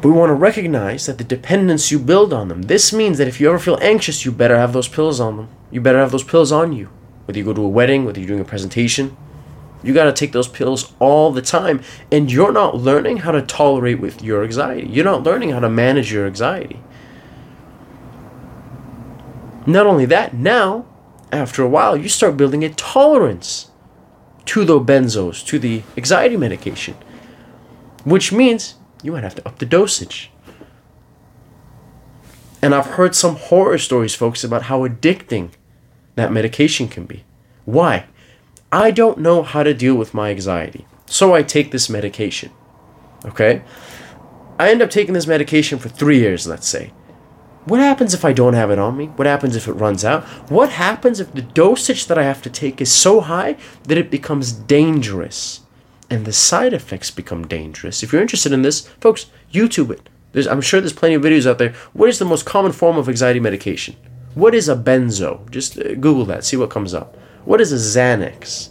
We 0.06 0.12
want 0.12 0.30
to 0.30 0.34
recognize 0.34 1.06
that 1.06 1.18
the 1.18 1.24
dependence 1.24 1.90
you 1.90 1.98
build 1.98 2.32
on 2.32 2.46
them. 2.46 2.62
This 2.62 2.92
means 2.92 3.18
that 3.18 3.26
if 3.26 3.40
you 3.40 3.48
ever 3.48 3.58
feel 3.58 3.76
anxious, 3.82 4.24
you 4.24 4.30
better 4.30 4.56
have 4.56 4.72
those 4.72 4.86
pills 4.86 5.18
on 5.18 5.36
them. 5.36 5.48
You 5.72 5.80
better 5.80 5.98
have 5.98 6.12
those 6.12 6.22
pills 6.22 6.52
on 6.52 6.72
you. 6.72 6.90
Whether 7.24 7.40
you 7.40 7.44
go 7.44 7.52
to 7.52 7.64
a 7.64 7.68
wedding, 7.68 8.04
whether 8.04 8.20
you're 8.20 8.28
doing 8.28 8.38
a 8.38 8.44
presentation, 8.44 9.16
you 9.82 9.92
got 9.92 10.04
to 10.04 10.12
take 10.12 10.30
those 10.30 10.46
pills 10.46 10.94
all 11.00 11.32
the 11.32 11.42
time. 11.42 11.80
And 12.12 12.30
you're 12.30 12.52
not 12.52 12.76
learning 12.76 13.16
how 13.16 13.32
to 13.32 13.42
tolerate 13.42 13.98
with 13.98 14.22
your 14.22 14.44
anxiety. 14.44 14.88
You're 14.88 15.04
not 15.04 15.24
learning 15.24 15.50
how 15.50 15.58
to 15.58 15.68
manage 15.68 16.12
your 16.12 16.24
anxiety. 16.24 16.80
Not 19.66 19.88
only 19.88 20.06
that, 20.06 20.34
now, 20.34 20.86
after 21.32 21.64
a 21.64 21.68
while, 21.68 21.96
you 21.96 22.08
start 22.08 22.36
building 22.36 22.62
a 22.62 22.70
tolerance 22.70 23.72
to 24.44 24.64
the 24.64 24.78
benzos, 24.78 25.44
to 25.46 25.58
the 25.58 25.82
anxiety 25.96 26.36
medication. 26.36 26.94
Which 28.04 28.30
means 28.30 28.76
you 29.06 29.12
might 29.12 29.22
have 29.22 29.36
to 29.36 29.48
up 29.48 29.60
the 29.60 29.66
dosage. 29.66 30.30
And 32.60 32.74
I've 32.74 32.86
heard 32.86 33.14
some 33.14 33.36
horror 33.36 33.78
stories, 33.78 34.16
folks, 34.16 34.42
about 34.42 34.64
how 34.64 34.86
addicting 34.86 35.50
that 36.16 36.32
medication 36.32 36.88
can 36.88 37.06
be. 37.06 37.24
Why? 37.64 38.06
I 38.72 38.90
don't 38.90 39.18
know 39.18 39.44
how 39.44 39.62
to 39.62 39.72
deal 39.72 39.94
with 39.94 40.12
my 40.12 40.30
anxiety, 40.30 40.86
so 41.06 41.34
I 41.34 41.42
take 41.42 41.70
this 41.70 41.88
medication. 41.88 42.50
Okay? 43.24 43.62
I 44.58 44.70
end 44.70 44.82
up 44.82 44.90
taking 44.90 45.14
this 45.14 45.26
medication 45.26 45.78
for 45.78 45.88
three 45.88 46.18
years, 46.18 46.46
let's 46.46 46.66
say. 46.66 46.92
What 47.66 47.80
happens 47.80 48.14
if 48.14 48.24
I 48.24 48.32
don't 48.32 48.54
have 48.54 48.70
it 48.70 48.78
on 48.78 48.96
me? 48.96 49.06
What 49.06 49.26
happens 49.26 49.54
if 49.54 49.68
it 49.68 49.72
runs 49.72 50.04
out? 50.04 50.24
What 50.50 50.70
happens 50.70 51.20
if 51.20 51.32
the 51.32 51.42
dosage 51.42 52.06
that 52.06 52.18
I 52.18 52.24
have 52.24 52.42
to 52.42 52.50
take 52.50 52.80
is 52.80 52.90
so 52.92 53.20
high 53.20 53.56
that 53.84 53.98
it 53.98 54.10
becomes 54.10 54.52
dangerous? 54.52 55.60
And 56.08 56.24
the 56.24 56.32
side 56.32 56.72
effects 56.72 57.10
become 57.10 57.46
dangerous. 57.46 58.02
If 58.02 58.12
you're 58.12 58.22
interested 58.22 58.52
in 58.52 58.62
this, 58.62 58.88
folks, 59.00 59.26
YouTube 59.52 59.90
it. 59.90 60.08
There's, 60.32 60.46
I'm 60.46 60.60
sure 60.60 60.80
there's 60.80 60.92
plenty 60.92 61.14
of 61.14 61.22
videos 61.22 61.46
out 61.46 61.58
there. 61.58 61.74
What 61.94 62.08
is 62.08 62.18
the 62.18 62.24
most 62.24 62.44
common 62.44 62.72
form 62.72 62.96
of 62.96 63.08
anxiety 63.08 63.40
medication? 63.40 63.96
What 64.34 64.54
is 64.54 64.68
a 64.68 64.76
benzo? 64.76 65.50
Just 65.50 65.78
uh, 65.78 65.94
Google 65.94 66.26
that, 66.26 66.44
see 66.44 66.56
what 66.56 66.70
comes 66.70 66.92
up. 66.92 67.16
What 67.44 67.60
is 67.60 67.72
a 67.72 67.76
Xanax? 67.76 68.68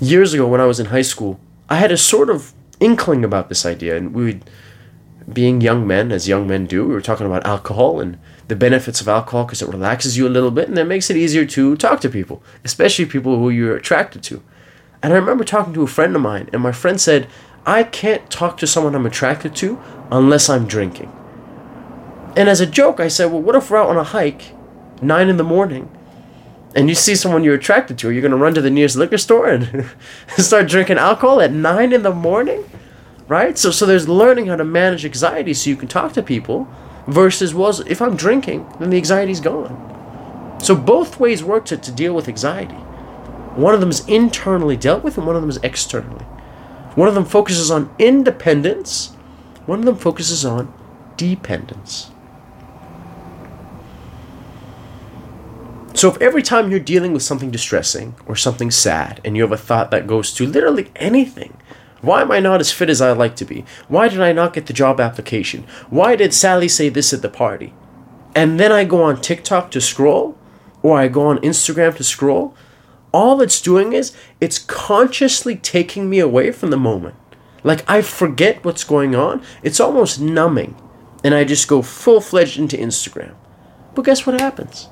Years 0.00 0.34
ago, 0.34 0.46
when 0.46 0.60
I 0.60 0.66
was 0.66 0.78
in 0.78 0.86
high 0.86 1.02
school, 1.02 1.40
I 1.68 1.76
had 1.76 1.90
a 1.90 1.96
sort 1.96 2.30
of 2.30 2.52
inkling 2.78 3.24
about 3.24 3.48
this 3.48 3.64
idea, 3.64 3.96
and 3.96 4.14
we 4.14 4.24
would, 4.24 4.50
being 5.32 5.60
young 5.60 5.86
men, 5.86 6.12
as 6.12 6.28
young 6.28 6.46
men 6.46 6.66
do, 6.66 6.86
we 6.86 6.94
were 6.94 7.00
talking 7.00 7.26
about 7.26 7.46
alcohol 7.46 8.00
and 8.00 8.18
the 8.50 8.56
benefits 8.56 9.00
of 9.00 9.08
alcohol 9.08 9.44
because 9.44 9.62
it 9.62 9.68
relaxes 9.68 10.18
you 10.18 10.26
a 10.26 10.28
little 10.28 10.50
bit 10.50 10.68
and 10.68 10.76
it 10.76 10.84
makes 10.84 11.08
it 11.08 11.16
easier 11.16 11.46
to 11.46 11.76
talk 11.76 12.00
to 12.00 12.10
people, 12.10 12.42
especially 12.64 13.06
people 13.06 13.38
who 13.38 13.48
you're 13.48 13.76
attracted 13.76 14.22
to. 14.24 14.42
And 15.02 15.14
I 15.14 15.16
remember 15.16 15.44
talking 15.44 15.72
to 15.72 15.82
a 15.82 15.86
friend 15.86 16.14
of 16.14 16.20
mine, 16.20 16.50
and 16.52 16.60
my 16.60 16.72
friend 16.72 17.00
said, 17.00 17.28
I 17.64 17.84
can't 17.84 18.28
talk 18.28 18.58
to 18.58 18.66
someone 18.66 18.94
I'm 18.94 19.06
attracted 19.06 19.54
to 19.56 19.80
unless 20.10 20.50
I'm 20.50 20.66
drinking. 20.66 21.10
And 22.36 22.48
as 22.48 22.60
a 22.60 22.66
joke, 22.66 23.00
I 23.00 23.08
said, 23.08 23.32
Well, 23.32 23.40
what 23.40 23.54
if 23.54 23.70
we're 23.70 23.78
out 23.78 23.88
on 23.88 23.96
a 23.96 24.04
hike, 24.04 24.52
nine 25.00 25.28
in 25.28 25.36
the 25.36 25.44
morning, 25.44 25.90
and 26.74 26.88
you 26.88 26.94
see 26.94 27.14
someone 27.14 27.44
you're 27.44 27.54
attracted 27.54 27.98
to, 27.98 28.08
are 28.08 28.12
you 28.12 28.20
going 28.20 28.30
to 28.30 28.36
run 28.36 28.54
to 28.54 28.60
the 28.60 28.70
nearest 28.70 28.96
liquor 28.96 29.18
store 29.18 29.48
and 29.48 29.88
start 30.38 30.68
drinking 30.68 30.98
alcohol 30.98 31.40
at 31.40 31.52
9 31.52 31.92
in 31.92 32.02
the 32.02 32.14
morning? 32.14 32.68
Right? 33.26 33.58
So, 33.58 33.70
so 33.70 33.86
there's 33.86 34.08
learning 34.08 34.46
how 34.46 34.56
to 34.56 34.64
manage 34.64 35.04
anxiety 35.04 35.54
so 35.54 35.70
you 35.70 35.76
can 35.76 35.88
talk 35.88 36.12
to 36.12 36.22
people 36.22 36.68
versus, 37.06 37.54
was 37.54 37.80
if 37.80 38.02
I'm 38.02 38.16
drinking, 38.16 38.66
then 38.78 38.90
the 38.90 38.96
anxiety's 38.96 39.40
gone. 39.40 40.58
So 40.62 40.74
both 40.74 41.18
ways 41.18 41.42
work 41.42 41.64
to, 41.66 41.76
to 41.76 41.92
deal 41.92 42.14
with 42.14 42.28
anxiety. 42.28 42.74
One 43.54 43.74
of 43.74 43.80
them 43.80 43.90
is 43.90 44.06
internally 44.06 44.76
dealt 44.76 45.02
with 45.02 45.18
and 45.18 45.26
one 45.26 45.36
of 45.36 45.42
them 45.42 45.50
is 45.50 45.58
externally. 45.58 46.24
One 46.94 47.08
of 47.08 47.14
them 47.14 47.24
focuses 47.24 47.70
on 47.70 47.94
independence, 47.98 49.08
one 49.66 49.78
of 49.80 49.84
them 49.84 49.96
focuses 49.96 50.44
on 50.44 50.72
dependence. 51.16 52.10
So 55.94 56.08
if 56.08 56.20
every 56.20 56.42
time 56.42 56.70
you're 56.70 56.80
dealing 56.80 57.12
with 57.12 57.22
something 57.22 57.50
distressing 57.50 58.14
or 58.26 58.36
something 58.36 58.70
sad 58.70 59.20
and 59.24 59.36
you 59.36 59.42
have 59.42 59.52
a 59.52 59.56
thought 59.56 59.90
that 59.90 60.06
goes 60.06 60.32
to 60.34 60.46
literally 60.46 60.90
anything, 60.96 61.56
why 62.02 62.22
am 62.22 62.32
I 62.32 62.40
not 62.40 62.60
as 62.60 62.72
fit 62.72 62.88
as 62.88 63.02
I'd 63.02 63.18
like 63.18 63.36
to 63.36 63.44
be? 63.44 63.64
Why 63.88 64.08
did 64.08 64.20
I 64.20 64.32
not 64.32 64.54
get 64.54 64.66
the 64.66 64.72
job 64.72 65.00
application? 65.00 65.64
Why 65.90 66.16
did 66.16 66.32
Sally 66.32 66.68
say 66.68 66.88
this 66.88 67.12
at 67.12 67.22
the 67.22 67.28
party? 67.28 67.74
And 68.34 68.58
then 68.58 68.72
I 68.72 68.84
go 68.84 69.02
on 69.02 69.20
TikTok 69.20 69.70
to 69.72 69.80
scroll 69.80 70.38
or 70.82 70.98
I 70.98 71.08
go 71.08 71.26
on 71.26 71.38
Instagram 71.38 71.96
to 71.96 72.04
scroll. 72.04 72.54
All 73.12 73.40
it's 73.40 73.60
doing 73.60 73.92
is 73.92 74.16
it's 74.40 74.58
consciously 74.58 75.56
taking 75.56 76.08
me 76.08 76.20
away 76.20 76.52
from 76.52 76.70
the 76.70 76.76
moment. 76.76 77.16
Like 77.64 77.88
I 77.88 78.02
forget 78.02 78.64
what's 78.64 78.84
going 78.84 79.14
on. 79.14 79.42
It's 79.62 79.80
almost 79.80 80.20
numbing. 80.20 80.76
And 81.22 81.34
I 81.34 81.44
just 81.44 81.68
go 81.68 81.82
full 81.82 82.20
fledged 82.20 82.58
into 82.58 82.76
Instagram. 82.76 83.34
But 83.94 84.04
guess 84.04 84.26
what 84.26 84.40
happens? 84.40 84.88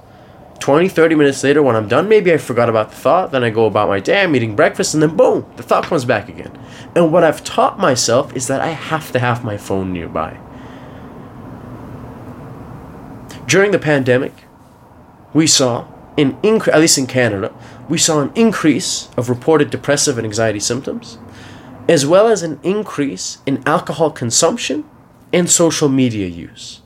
20, 0.60 0.88
30 0.88 1.14
minutes 1.14 1.44
later, 1.44 1.62
when 1.62 1.76
I'm 1.76 1.88
done, 1.88 2.08
maybe 2.08 2.32
I 2.32 2.36
forgot 2.36 2.68
about 2.68 2.90
the 2.90 2.96
thought. 2.96 3.30
Then 3.30 3.44
I 3.44 3.50
go 3.50 3.66
about 3.66 3.88
my 3.88 4.00
day, 4.00 4.22
I'm 4.22 4.34
eating 4.34 4.56
breakfast, 4.56 4.94
and 4.94 5.02
then 5.02 5.16
boom, 5.16 5.46
the 5.56 5.62
thought 5.62 5.84
comes 5.84 6.04
back 6.04 6.28
again. 6.28 6.56
And 6.94 7.12
what 7.12 7.24
I've 7.24 7.44
taught 7.44 7.78
myself 7.78 8.34
is 8.36 8.48
that 8.48 8.60
I 8.60 8.68
have 8.68 9.12
to 9.12 9.18
have 9.18 9.44
my 9.44 9.56
phone 9.56 9.92
nearby. 9.92 10.38
During 13.46 13.70
the 13.70 13.78
pandemic, 13.78 14.34
we 15.32 15.46
saw 15.46 15.86
an 16.18 16.36
increase, 16.42 16.74
at 16.74 16.80
least 16.80 16.98
in 16.98 17.06
Canada, 17.06 17.54
we 17.88 17.96
saw 17.96 18.20
an 18.20 18.32
increase 18.34 19.08
of 19.16 19.30
reported 19.30 19.70
depressive 19.70 20.18
and 20.18 20.26
anxiety 20.26 20.60
symptoms, 20.60 21.18
as 21.88 22.04
well 22.04 22.26
as 22.26 22.42
an 22.42 22.60
increase 22.62 23.38
in 23.46 23.62
alcohol 23.66 24.10
consumption 24.10 24.84
and 25.32 25.48
social 25.48 25.88
media 25.88 26.26
use. 26.26 26.82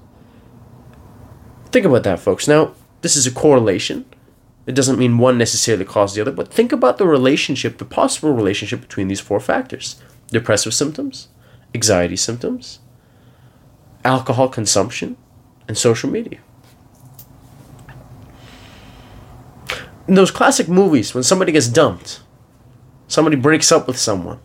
Think 1.72 1.86
about 1.86 2.04
that, 2.04 2.20
folks. 2.20 2.46
Now, 2.46 2.74
this 3.02 3.16
is 3.16 3.26
a 3.26 3.30
correlation. 3.30 4.06
It 4.66 4.74
doesn't 4.74 4.98
mean 4.98 5.18
one 5.18 5.36
necessarily 5.36 5.84
causes 5.84 6.14
the 6.14 6.22
other, 6.22 6.32
but 6.32 6.52
think 6.52 6.72
about 6.72 6.98
the 6.98 7.06
relationship, 7.06 7.78
the 7.78 7.84
possible 7.84 8.32
relationship 8.32 8.80
between 8.80 9.08
these 9.08 9.20
four 9.20 9.40
factors 9.40 10.00
depressive 10.28 10.72
symptoms, 10.72 11.28
anxiety 11.74 12.16
symptoms, 12.16 12.78
alcohol 14.04 14.48
consumption, 14.48 15.16
and 15.68 15.76
social 15.76 16.08
media. 16.08 16.38
In 20.08 20.14
those 20.14 20.30
classic 20.30 20.68
movies, 20.68 21.14
when 21.14 21.22
somebody 21.22 21.52
gets 21.52 21.68
dumped, 21.68 22.22
somebody 23.08 23.36
breaks 23.36 23.70
up 23.70 23.86
with 23.86 23.98
someone, 23.98 24.40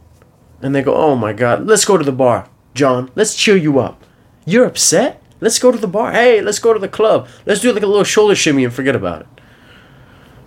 and 0.61 0.75
they 0.75 0.81
go, 0.81 0.93
Oh 0.93 1.15
my 1.15 1.31
God, 1.31 1.65
let's 1.65 1.85
go 1.85 1.97
to 1.97 2.03
the 2.03 2.11
bar. 2.11 2.49
John, 2.73 3.11
let's 3.15 3.33
cheer 3.33 3.55
you 3.55 3.79
up. 3.79 4.03
You're 4.45 4.65
upset? 4.65 5.21
Let's 5.39 5.59
go 5.59 5.71
to 5.71 5.77
the 5.77 5.87
bar. 5.87 6.11
Hey, 6.11 6.41
let's 6.41 6.59
go 6.59 6.73
to 6.73 6.79
the 6.79 6.87
club. 6.87 7.27
Let's 7.45 7.61
do 7.61 7.71
like 7.71 7.83
a 7.83 7.87
little 7.87 8.03
shoulder 8.03 8.35
shimmy 8.35 8.63
and 8.63 8.73
forget 8.73 8.95
about 8.95 9.21
it. 9.21 9.27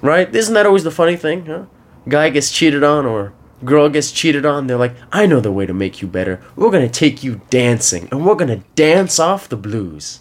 Right? 0.02 0.34
Isn't 0.34 0.54
that 0.54 0.66
always 0.66 0.84
the 0.84 0.90
funny 0.90 1.16
thing? 1.16 1.46
Huh? 1.46 1.64
Guy 2.08 2.30
gets 2.30 2.50
cheated 2.50 2.82
on 2.82 3.06
or 3.06 3.32
girl 3.64 3.88
gets 3.88 4.10
cheated 4.10 4.44
on. 4.44 4.66
They're 4.66 4.76
like, 4.76 4.96
I 5.12 5.26
know 5.26 5.40
the 5.40 5.52
way 5.52 5.66
to 5.66 5.74
make 5.74 6.02
you 6.02 6.08
better. 6.08 6.40
We're 6.56 6.70
going 6.70 6.88
to 6.88 6.92
take 6.92 7.22
you 7.22 7.40
dancing 7.50 8.08
and 8.10 8.26
we're 8.26 8.34
going 8.34 8.60
to 8.60 8.66
dance 8.74 9.18
off 9.18 9.48
the 9.48 9.56
blues. 9.56 10.20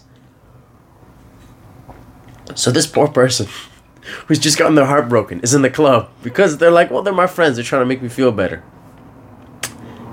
So 2.54 2.70
this 2.70 2.86
poor 2.86 3.08
person 3.08 3.48
who's 4.26 4.38
just 4.38 4.58
gotten 4.58 4.74
their 4.74 4.86
heart 4.86 5.08
broken 5.08 5.40
is 5.40 5.54
in 5.54 5.62
the 5.62 5.70
club 5.70 6.10
because 6.22 6.58
they're 6.58 6.70
like, 6.70 6.90
well, 6.90 7.02
they're 7.02 7.12
my 7.12 7.26
friends. 7.26 7.56
They're 7.56 7.64
trying 7.64 7.82
to 7.82 7.86
make 7.86 8.02
me 8.02 8.08
feel 8.08 8.30
better. 8.30 8.62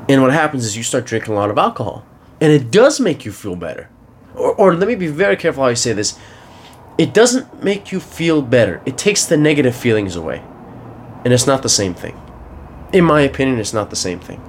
And 0.10 0.22
what 0.22 0.32
happens 0.32 0.64
is 0.64 0.78
you 0.78 0.84
start 0.84 1.06
drinking 1.06 1.34
a 1.34 1.36
lot 1.36 1.52
of 1.52 1.58
alcohol. 1.58 2.06
And 2.40 2.54
it 2.54 2.72
does 2.72 3.00
make 3.00 3.26
you 3.26 3.32
feel 3.32 3.56
better 3.56 3.90
or, 4.38 4.54
or 4.56 4.76
let 4.76 4.88
me 4.88 4.96
be 4.96 5.08
very 5.08 5.36
careful 5.36 5.64
how 5.64 5.70
I 5.70 5.74
say 5.74 5.94
this. 5.94 6.18
It 6.98 7.14
doesn't 7.14 7.64
make 7.64 7.92
you 7.92 8.00
feel 8.00 8.42
better. 8.42 8.82
It 8.86 8.98
takes 8.98 9.26
the 9.26 9.38
negative 9.38 9.76
feelings 9.76 10.16
away. 10.16 10.44
And 11.24 11.34
it's 11.34 11.48
not 11.48 11.62
the 11.62 11.70
same 11.70 11.94
thing. 11.94 12.20
In 12.94 13.04
my 13.04 13.22
opinion, 13.22 13.60
it's 13.60 13.74
not 13.74 13.90
the 13.90 13.96
same 13.96 14.20
thing. 14.20 14.42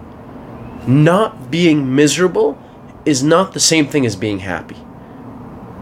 Not 0.87 1.51
being 1.51 1.95
miserable 1.95 2.59
is 3.05 3.23
not 3.23 3.53
the 3.53 3.61
same 3.61 3.87
thing 3.87 4.07
as 4.07 4.17
being 4.17 4.39
happy. 4.41 4.77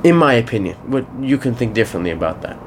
In 0.02 0.16
my 0.16 0.34
opinion, 0.34 0.76
but 0.86 1.06
you 1.20 1.38
can 1.38 1.54
think 1.54 1.74
differently 1.74 2.10
about 2.10 2.42
that. 2.42 2.58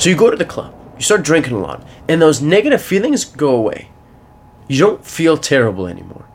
So 0.00 0.08
you 0.08 0.16
go 0.16 0.30
to 0.30 0.36
the 0.36 0.44
club, 0.46 0.74
you 0.96 1.02
start 1.02 1.22
drinking 1.22 1.54
a 1.54 1.58
lot, 1.58 1.86
and 2.08 2.22
those 2.22 2.40
negative 2.40 2.80
feelings 2.80 3.24
go 3.24 3.54
away. 3.54 3.90
You 4.68 4.78
don't 4.78 5.04
feel 5.04 5.36
terrible 5.36 5.86
anymore. 5.86 6.26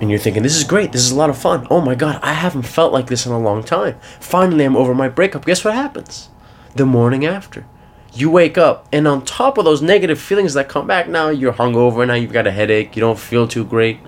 And 0.00 0.10
you're 0.10 0.18
thinking, 0.18 0.42
this 0.42 0.56
is 0.56 0.64
great, 0.64 0.92
this 0.92 1.04
is 1.04 1.12
a 1.12 1.16
lot 1.16 1.30
of 1.30 1.38
fun. 1.38 1.66
Oh 1.70 1.80
my 1.80 1.94
god, 1.94 2.18
I 2.22 2.32
haven't 2.32 2.62
felt 2.62 2.92
like 2.92 3.06
this 3.06 3.26
in 3.26 3.32
a 3.32 3.38
long 3.38 3.62
time. 3.62 3.98
Finally, 4.20 4.64
I'm 4.64 4.76
over 4.76 4.94
my 4.94 5.08
breakup. 5.08 5.44
Guess 5.44 5.64
what 5.64 5.74
happens? 5.74 6.28
The 6.74 6.84
morning 6.84 7.24
after. 7.24 7.66
You 8.12 8.30
wake 8.30 8.58
up, 8.58 8.88
and 8.92 9.08
on 9.08 9.24
top 9.24 9.58
of 9.58 9.64
those 9.64 9.82
negative 9.82 10.20
feelings 10.20 10.54
that 10.54 10.68
come 10.68 10.86
back, 10.86 11.08
now 11.08 11.30
you're 11.30 11.52
hungover, 11.52 12.06
now 12.06 12.14
you've 12.14 12.32
got 12.32 12.46
a 12.46 12.52
headache, 12.52 12.94
you 12.94 13.00
don't 13.00 13.18
feel 13.18 13.48
too 13.48 13.64
great. 13.64 13.98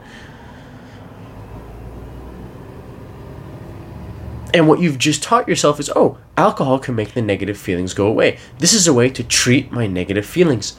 And 4.55 4.69
what 4.69 4.81
you've 4.81 4.99
just 4.99 5.23
taught 5.23 5.49
yourself 5.49 5.79
is 5.81 5.91
oh, 5.95 6.19
alcohol 6.37 6.79
can 6.79 6.95
make 6.95 7.15
the 7.15 7.23
negative 7.23 7.59
feelings 7.59 7.95
go 7.95 8.07
away. 8.07 8.39
This 8.59 8.73
is 8.73 8.87
a 8.89 8.95
way 8.95 9.11
to 9.11 9.23
treat 9.23 9.71
my 9.71 9.87
negative 9.87 10.25
feelings. 10.25 10.77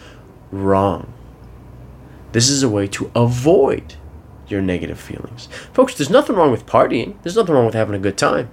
Wrong. 0.52 1.14
This 2.32 2.50
is 2.50 2.64
a 2.64 2.70
way 2.70 2.88
to 2.88 3.12
avoid 3.14 3.96
your 4.50 4.62
negative 4.62 5.00
feelings. 5.00 5.48
Folks, 5.74 5.96
there's 5.96 6.10
nothing 6.10 6.36
wrong 6.36 6.52
with 6.52 6.66
partying. 6.66 7.22
There's 7.24 7.36
nothing 7.36 7.56
wrong 7.56 7.66
with 7.66 7.76
having 7.76 7.96
a 7.96 8.00
good 8.00 8.18
time. 8.18 8.50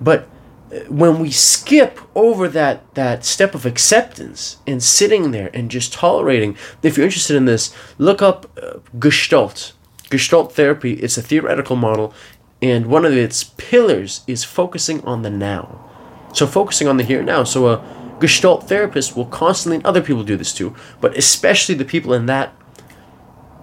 But 0.00 0.28
uh, 0.72 0.80
when 0.88 1.18
we 1.18 1.30
skip 1.30 2.00
over 2.14 2.48
that 2.48 2.94
that 2.94 3.24
step 3.24 3.54
of 3.54 3.64
acceptance 3.64 4.58
and 4.66 4.82
sitting 4.82 5.30
there 5.30 5.50
and 5.54 5.70
just 5.70 5.92
tolerating, 5.92 6.56
if 6.82 6.96
you're 6.96 7.06
interested 7.06 7.36
in 7.36 7.46
this, 7.46 7.74
look 7.98 8.22
up 8.22 8.46
uh, 8.62 8.78
Gestalt. 8.98 9.72
Gestalt 10.10 10.54
therapy, 10.54 10.94
it's 10.94 11.18
a 11.18 11.22
theoretical 11.22 11.76
model 11.76 12.14
and 12.60 12.86
one 12.86 13.04
of 13.04 13.12
its 13.12 13.44
pillars 13.44 14.22
is 14.26 14.44
focusing 14.44 15.04
on 15.04 15.22
the 15.22 15.30
now. 15.30 15.84
So 16.32 16.46
focusing 16.46 16.88
on 16.88 16.96
the 16.96 17.04
here 17.04 17.18
and 17.18 17.26
now. 17.26 17.44
So 17.44 17.68
a 17.68 18.16
Gestalt 18.20 18.68
therapist 18.68 19.16
will 19.16 19.26
constantly, 19.26 19.76
and 19.76 19.86
other 19.86 20.02
people 20.02 20.24
do 20.24 20.36
this 20.36 20.52
too, 20.52 20.74
but 21.00 21.16
especially 21.16 21.74
the 21.74 21.84
people 21.84 22.12
in 22.12 22.26
that 22.26 22.52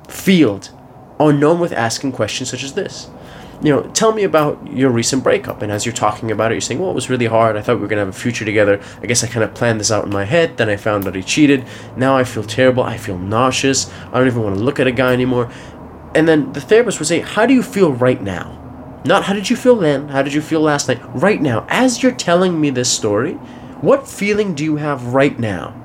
field 0.08 0.70
Oh, 1.20 1.30
are 1.30 1.34
known 1.34 1.60
with 1.60 1.72
asking 1.72 2.12
questions 2.12 2.50
such 2.50 2.64
as 2.64 2.74
this 2.74 3.10
you 3.62 3.72
know, 3.72 3.84
tell 3.94 4.12
me 4.12 4.24
about 4.24 4.68
your 4.72 4.90
recent 4.90 5.24
breakup. 5.24 5.62
And 5.62 5.72
as 5.72 5.86
you're 5.86 5.94
talking 5.94 6.32
about 6.32 6.52
it, 6.52 6.56
you're 6.56 6.62
saying, 6.62 6.80
well, 6.80 6.92
it 6.92 6.96
was 6.96 7.10
really 7.10 7.26
hard. 7.26 7.56
I 7.56 7.62
thought 7.62 7.76
we 7.76 7.82
were 7.82 7.88
going 7.88 7.98
to 7.98 8.06
have 8.06 8.16
a 8.16 8.20
future 8.20 8.46
together. 8.46 8.82
I 9.02 9.06
guess 9.06 9.24
I 9.24 9.28
kind 9.28 9.44
of 9.44 9.54
planned 9.54 9.80
this 9.80 9.92
out 9.92 10.04
in 10.04 10.12
my 10.12 10.26
head. 10.26 10.58
Then 10.58 10.70
I 10.70 10.76
found 10.76 11.04
that 11.06 11.16
he 11.16 11.24
cheated. 11.24 11.66
Now 11.96 12.18
I 12.18 12.26
feel 12.26 12.44
terrible. 12.44 12.84
I 12.84 12.98
feel 12.98 13.18
nauseous. 13.18 13.92
I 14.12 14.18
don't 14.18 14.28
even 14.28 14.44
want 14.44 14.58
to 14.58 14.64
look 14.64 14.80
at 14.80 14.88
a 14.88 14.92
guy 14.92 15.14
anymore. 15.14 15.50
And 16.14 16.28
then 16.28 16.52
the 16.54 16.62
therapist 16.62 17.00
would 17.00 17.08
say, 17.08 17.22
how 17.22 17.46
do 17.46 17.54
you 17.54 17.64
feel 17.64 17.94
right 17.94 18.22
now? 18.22 18.62
Not 19.06 19.24
how 19.24 19.34
did 19.34 19.50
you 19.50 19.56
feel 19.56 19.76
then? 19.76 20.10
How 20.10 20.22
did 20.22 20.34
you 20.34 20.42
feel 20.42 20.62
last 20.62 20.88
night? 20.88 21.00
Right 21.14 21.42
now, 21.42 21.66
as 21.70 22.02
you're 22.02 22.12
telling 22.12 22.60
me 22.60 22.72
this 22.72 22.92
story, 22.92 23.34
what 23.82 24.08
feeling 24.08 24.56
do 24.56 24.64
you 24.64 24.78
have 24.78 25.14
right 25.14 25.38
now? 25.38 25.82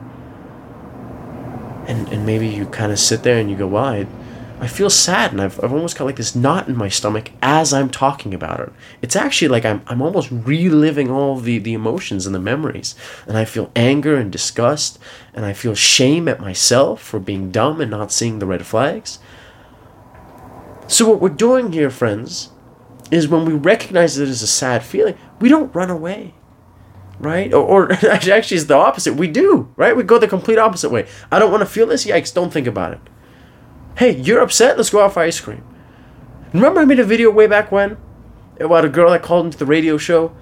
And, 1.87 2.09
and 2.09 2.25
maybe 2.25 2.49
you 2.49 2.67
kind 2.67 2.93
of 2.93 2.99
sit 2.99 3.23
there 3.23 3.39
and 3.39 3.51
you 3.51 3.57
go, 3.57 3.67
well, 3.67 3.85
I, 3.85 4.07
I 4.61 4.67
feel 4.67 4.91
sad 4.91 5.33
and 5.33 5.41
I've, 5.41 5.59
I've 5.65 5.73
almost 5.73 5.97
got 5.97 6.05
like 6.05 6.17
this 6.17 6.37
knot 6.37 6.69
in 6.69 6.77
my 6.77 6.91
stomach 6.91 7.31
as 7.41 7.73
I'm 7.73 7.89
talking 7.89 8.35
about 8.35 8.61
it. 8.61 8.73
It's 9.01 9.17
actually 9.17 9.49
like 9.49 9.65
I'm, 9.65 9.81
I'm 9.87 10.03
almost 10.03 10.31
reliving 10.31 11.11
all 11.11 11.37
the, 11.37 11.59
the 11.59 11.73
emotions 11.73 12.27
and 12.27 12.35
the 12.35 12.41
memories. 12.41 12.95
And 13.27 13.39
I 13.39 13.47
feel 13.47 13.73
anger 13.75 14.17
and 14.17 14.31
disgust 14.31 14.99
and 15.33 15.47
I 15.47 15.55
feel 15.55 15.75
shame 15.75 16.29
at 16.29 16.41
myself 16.41 17.01
for 17.01 17.19
being 17.19 17.51
dumb 17.51 17.81
and 17.81 17.91
not 17.91 18.13
seeing 18.13 18.39
the 18.39 18.45
red 18.45 18.67
flags. 18.67 19.19
So, 20.87 21.09
what 21.09 21.23
we're 21.23 21.31
doing 21.31 21.73
here, 21.73 21.89
friends, 21.89 22.51
is 23.11 23.29
when 23.29 23.47
we 23.47 23.55
recognize 23.55 24.19
it 24.19 24.29
as 24.29 24.43
a 24.43 24.47
sad 24.47 24.83
feeling, 24.83 25.17
we 25.41 25.49
don't 25.49 25.75
run 25.75 25.89
away. 25.89 26.35
Right? 27.19 27.55
Or, 27.55 27.65
or 27.65 27.93
actually, 28.11 28.57
it's 28.57 28.65
the 28.65 28.75
opposite. 28.75 29.15
We 29.15 29.29
do, 29.29 29.73
right? 29.77 29.97
We 29.97 30.03
go 30.03 30.19
the 30.19 30.29
complete 30.29 30.59
opposite 30.59 30.91
way. 30.91 31.07
I 31.31 31.39
don't 31.39 31.51
want 31.51 31.63
to 31.63 31.67
feel 31.67 31.87
this. 31.87 32.05
Yikes, 32.05 32.35
don't 32.35 32.53
think 32.53 32.67
about 32.67 32.93
it. 32.93 33.01
Hey, 34.01 34.17
you're 34.17 34.41
upset? 34.41 34.79
Let's 34.79 34.89
go 34.89 35.05
out 35.05 35.13
for 35.13 35.21
ice 35.21 35.39
cream. 35.41 35.63
Remember 36.55 36.81
I 36.81 36.87
made 36.87 36.99
a 36.99 37.05
video 37.05 37.31
way 37.31 37.47
back 37.47 37.71
when 37.71 37.99
about 38.59 38.87
a 38.87 38.89
girl 38.89 39.11
that 39.11 39.23
called 39.23 39.45
into 39.45 39.59
the 39.59 39.67
radio 39.67 39.99
show 39.99 40.35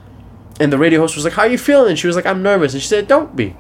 and 0.61 0.73
the 0.73 0.79
radio 0.79 1.01
host 1.01 1.17
was 1.17 1.25
like, 1.25 1.35
How 1.35 1.43
are 1.43 1.49
you 1.49 1.59
feeling? 1.59 1.89
And 1.91 1.99
she 1.99 2.07
was 2.07 2.15
like, 2.15 2.25
I'm 2.25 2.41
nervous. 2.41 2.73
And 2.73 2.81
she 2.81 2.87
said, 2.87 3.09
Don't 3.09 3.35
be. 3.35 3.57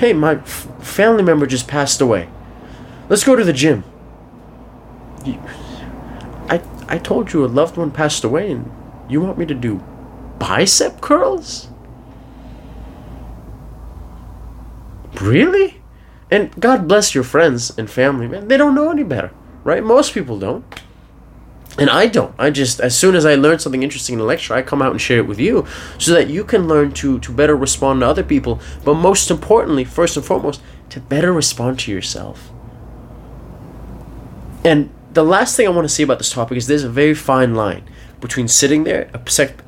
Hey, 0.00 0.12
my 0.12 0.32
f- 0.34 0.68
family 0.80 1.22
member 1.22 1.46
just 1.46 1.66
passed 1.66 2.02
away. 2.02 2.28
Let's 3.08 3.24
go 3.24 3.36
to 3.36 3.44
the 3.44 3.54
gym. 3.54 3.84
You, 5.24 5.40
I, 6.50 6.62
I 6.88 6.98
told 6.98 7.32
you 7.32 7.42
a 7.42 7.46
loved 7.46 7.78
one 7.78 7.90
passed 7.90 8.22
away 8.22 8.50
and 8.50 8.70
you 9.08 9.22
want 9.22 9.38
me 9.38 9.46
to 9.46 9.54
do 9.54 9.82
bicep 10.38 11.00
curls? 11.00 11.68
Really? 15.20 15.82
And 16.30 16.50
God 16.60 16.86
bless 16.86 17.14
your 17.14 17.24
friends 17.24 17.76
and 17.76 17.90
family, 17.90 18.28
man. 18.28 18.48
They 18.48 18.56
don't 18.56 18.74
know 18.74 18.90
any 18.90 19.02
better, 19.02 19.30
right? 19.64 19.82
Most 19.82 20.12
people 20.14 20.38
don't. 20.38 20.64
And 21.78 21.88
I 21.88 22.06
don't. 22.06 22.34
I 22.38 22.50
just, 22.50 22.80
as 22.80 22.98
soon 22.98 23.14
as 23.14 23.24
I 23.24 23.36
learn 23.36 23.60
something 23.60 23.82
interesting 23.84 24.14
in 24.14 24.20
a 24.20 24.24
lecture, 24.24 24.52
I 24.52 24.62
come 24.62 24.82
out 24.82 24.90
and 24.90 25.00
share 25.00 25.18
it 25.18 25.28
with 25.28 25.38
you 25.38 25.64
so 25.96 26.12
that 26.12 26.28
you 26.28 26.42
can 26.42 26.66
learn 26.66 26.92
to, 26.94 27.20
to 27.20 27.32
better 27.32 27.56
respond 27.56 28.00
to 28.00 28.06
other 28.06 28.24
people. 28.24 28.60
But 28.84 28.94
most 28.94 29.30
importantly, 29.30 29.84
first 29.84 30.16
and 30.16 30.26
foremost, 30.26 30.60
to 30.90 31.00
better 31.00 31.32
respond 31.32 31.78
to 31.80 31.92
yourself. 31.92 32.50
And 34.64 34.90
the 35.12 35.22
last 35.22 35.56
thing 35.56 35.66
I 35.66 35.70
want 35.70 35.84
to 35.84 35.94
say 35.94 36.02
about 36.02 36.18
this 36.18 36.32
topic 36.32 36.58
is 36.58 36.66
there's 36.66 36.82
a 36.82 36.90
very 36.90 37.14
fine 37.14 37.54
line 37.54 37.88
between 38.20 38.48
sitting 38.48 38.82
there, 38.82 39.08
accept, 39.14 39.62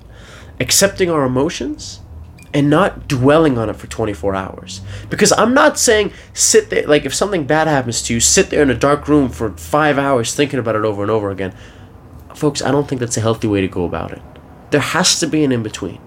accepting 0.59 1.11
our 1.11 1.25
emotions, 1.25 2.01
and 2.53 2.69
not 2.69 3.07
dwelling 3.07 3.57
on 3.59 3.71
it 3.71 3.77
for 3.77 3.87
24 3.87 4.35
hours. 4.35 4.81
Because 5.09 5.33
I'm 5.33 5.55
not 5.55 5.79
saying 5.79 6.13
sit 6.35 6.71
there, 6.71 6.87
like 6.87 7.05
if 7.05 7.15
something 7.15 7.47
bad 7.47 7.69
happens 7.69 8.03
to 8.03 8.15
you, 8.15 8.21
sit 8.21 8.51
there 8.51 8.63
in 8.63 8.71
a 8.71 8.75
dark 8.75 9.07
room 9.09 9.29
for 9.29 9.51
five 9.57 9.99
hours 9.99 10.35
thinking 10.35 10.59
about 10.59 10.77
it 10.77 10.85
over 10.85 11.03
and 11.03 11.11
over 11.11 11.31
again. 11.31 11.55
Folks, 12.35 12.63
I 12.63 12.71
don't 12.71 12.89
think 12.89 13.01
that's 13.01 13.17
a 13.17 13.21
healthy 13.21 13.47
way 13.47 13.61
to 13.61 13.69
go 13.69 13.85
about 13.85 14.13
it. 14.13 14.23
There 14.71 14.81
has 14.81 15.19
to 15.21 15.27
be 15.27 15.45
an 15.45 15.53
in 15.53 15.63
between. 15.63 16.01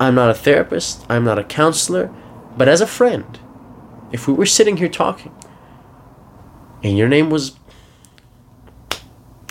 I'm 0.00 0.14
not 0.14 0.30
a 0.30 0.34
therapist, 0.34 1.04
I'm 1.08 1.24
not 1.24 1.38
a 1.38 1.44
counselor, 1.44 2.14
but 2.56 2.68
as 2.68 2.80
a 2.80 2.86
friend, 2.86 3.38
if 4.12 4.28
we 4.28 4.34
were 4.34 4.46
sitting 4.46 4.76
here 4.76 4.88
talking 4.88 5.34
and 6.82 6.96
your 6.96 7.08
name 7.08 7.30
was 7.30 7.58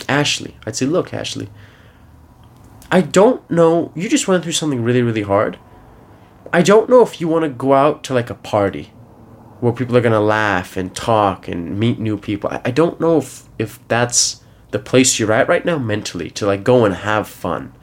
Ashley, 0.08 0.56
I'd 0.64 0.74
say, 0.74 0.86
look, 0.86 1.12
Ashley, 1.12 1.48
I 2.90 3.02
don't 3.02 3.48
know. 3.50 3.92
You 3.94 4.08
just 4.08 4.28
went 4.28 4.42
through 4.42 4.52
something 4.52 4.82
really, 4.82 5.02
really 5.02 5.22
hard. 5.22 5.58
I 6.52 6.62
don't 6.62 6.88
know 6.88 7.02
if 7.02 7.20
you 7.20 7.28
want 7.28 7.42
to 7.42 7.50
go 7.50 7.74
out 7.74 8.02
to 8.04 8.14
like 8.14 8.30
a 8.30 8.34
party 8.34 8.92
where 9.60 9.72
people 9.72 9.96
are 9.96 10.00
going 10.00 10.12
to 10.12 10.20
laugh 10.20 10.76
and 10.76 10.94
talk 10.96 11.48
and 11.48 11.78
meet 11.78 11.98
new 11.98 12.16
people. 12.16 12.48
I, 12.48 12.62
I 12.66 12.70
don't 12.70 12.98
know 12.98 13.18
if, 13.18 13.46
if 13.58 13.86
that's 13.88 14.42
the 14.70 14.78
place 14.78 15.18
you're 15.18 15.32
at 15.32 15.48
right 15.48 15.64
now 15.64 15.78
mentally 15.78 16.30
to 16.30 16.46
like 16.46 16.64
go 16.64 16.86
and 16.86 16.94
have 16.94 17.28
fun. 17.28 17.74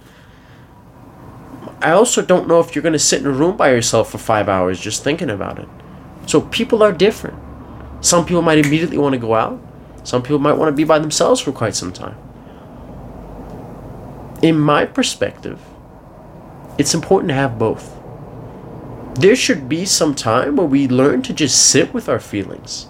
I 1.81 1.91
also 1.91 2.23
don't 2.23 2.47
know 2.47 2.59
if 2.59 2.73
you're 2.73 2.81
going 2.81 2.93
to 2.93 2.99
sit 2.99 3.21
in 3.21 3.27
a 3.27 3.31
room 3.31 3.57
by 3.57 3.69
yourself 3.69 4.09
for 4.09 4.17
five 4.17 4.49
hours 4.49 4.79
just 4.79 5.03
thinking 5.03 5.29
about 5.29 5.59
it. 5.59 5.67
So 6.25 6.41
people 6.41 6.81
are 6.81 6.91
different. 6.91 7.37
Some 8.03 8.25
people 8.25 8.41
might 8.41 8.65
immediately 8.65 8.97
want 8.97 9.13
to 9.13 9.19
go 9.19 9.35
out. 9.35 9.61
Some 10.03 10.23
people 10.23 10.39
might 10.39 10.53
want 10.53 10.69
to 10.69 10.75
be 10.75 10.83
by 10.83 10.97
themselves 10.97 11.41
for 11.41 11.51
quite 11.51 11.75
some 11.75 11.93
time 11.93 12.17
in 14.41 14.59
my 14.59 14.85
perspective, 14.85 15.61
it's 16.77 16.93
important 16.93 17.29
to 17.29 17.35
have 17.35 17.57
both. 17.57 17.95
There 19.15 19.35
should 19.35 19.69
be 19.69 19.85
some 19.85 20.13
time 20.13 20.57
where 20.57 20.67
we 20.67 20.87
learn 20.87 21.21
to 21.23 21.33
just 21.33 21.69
sit 21.69 21.93
with 21.93 22.09
our 22.09 22.19
feelings. 22.19 22.87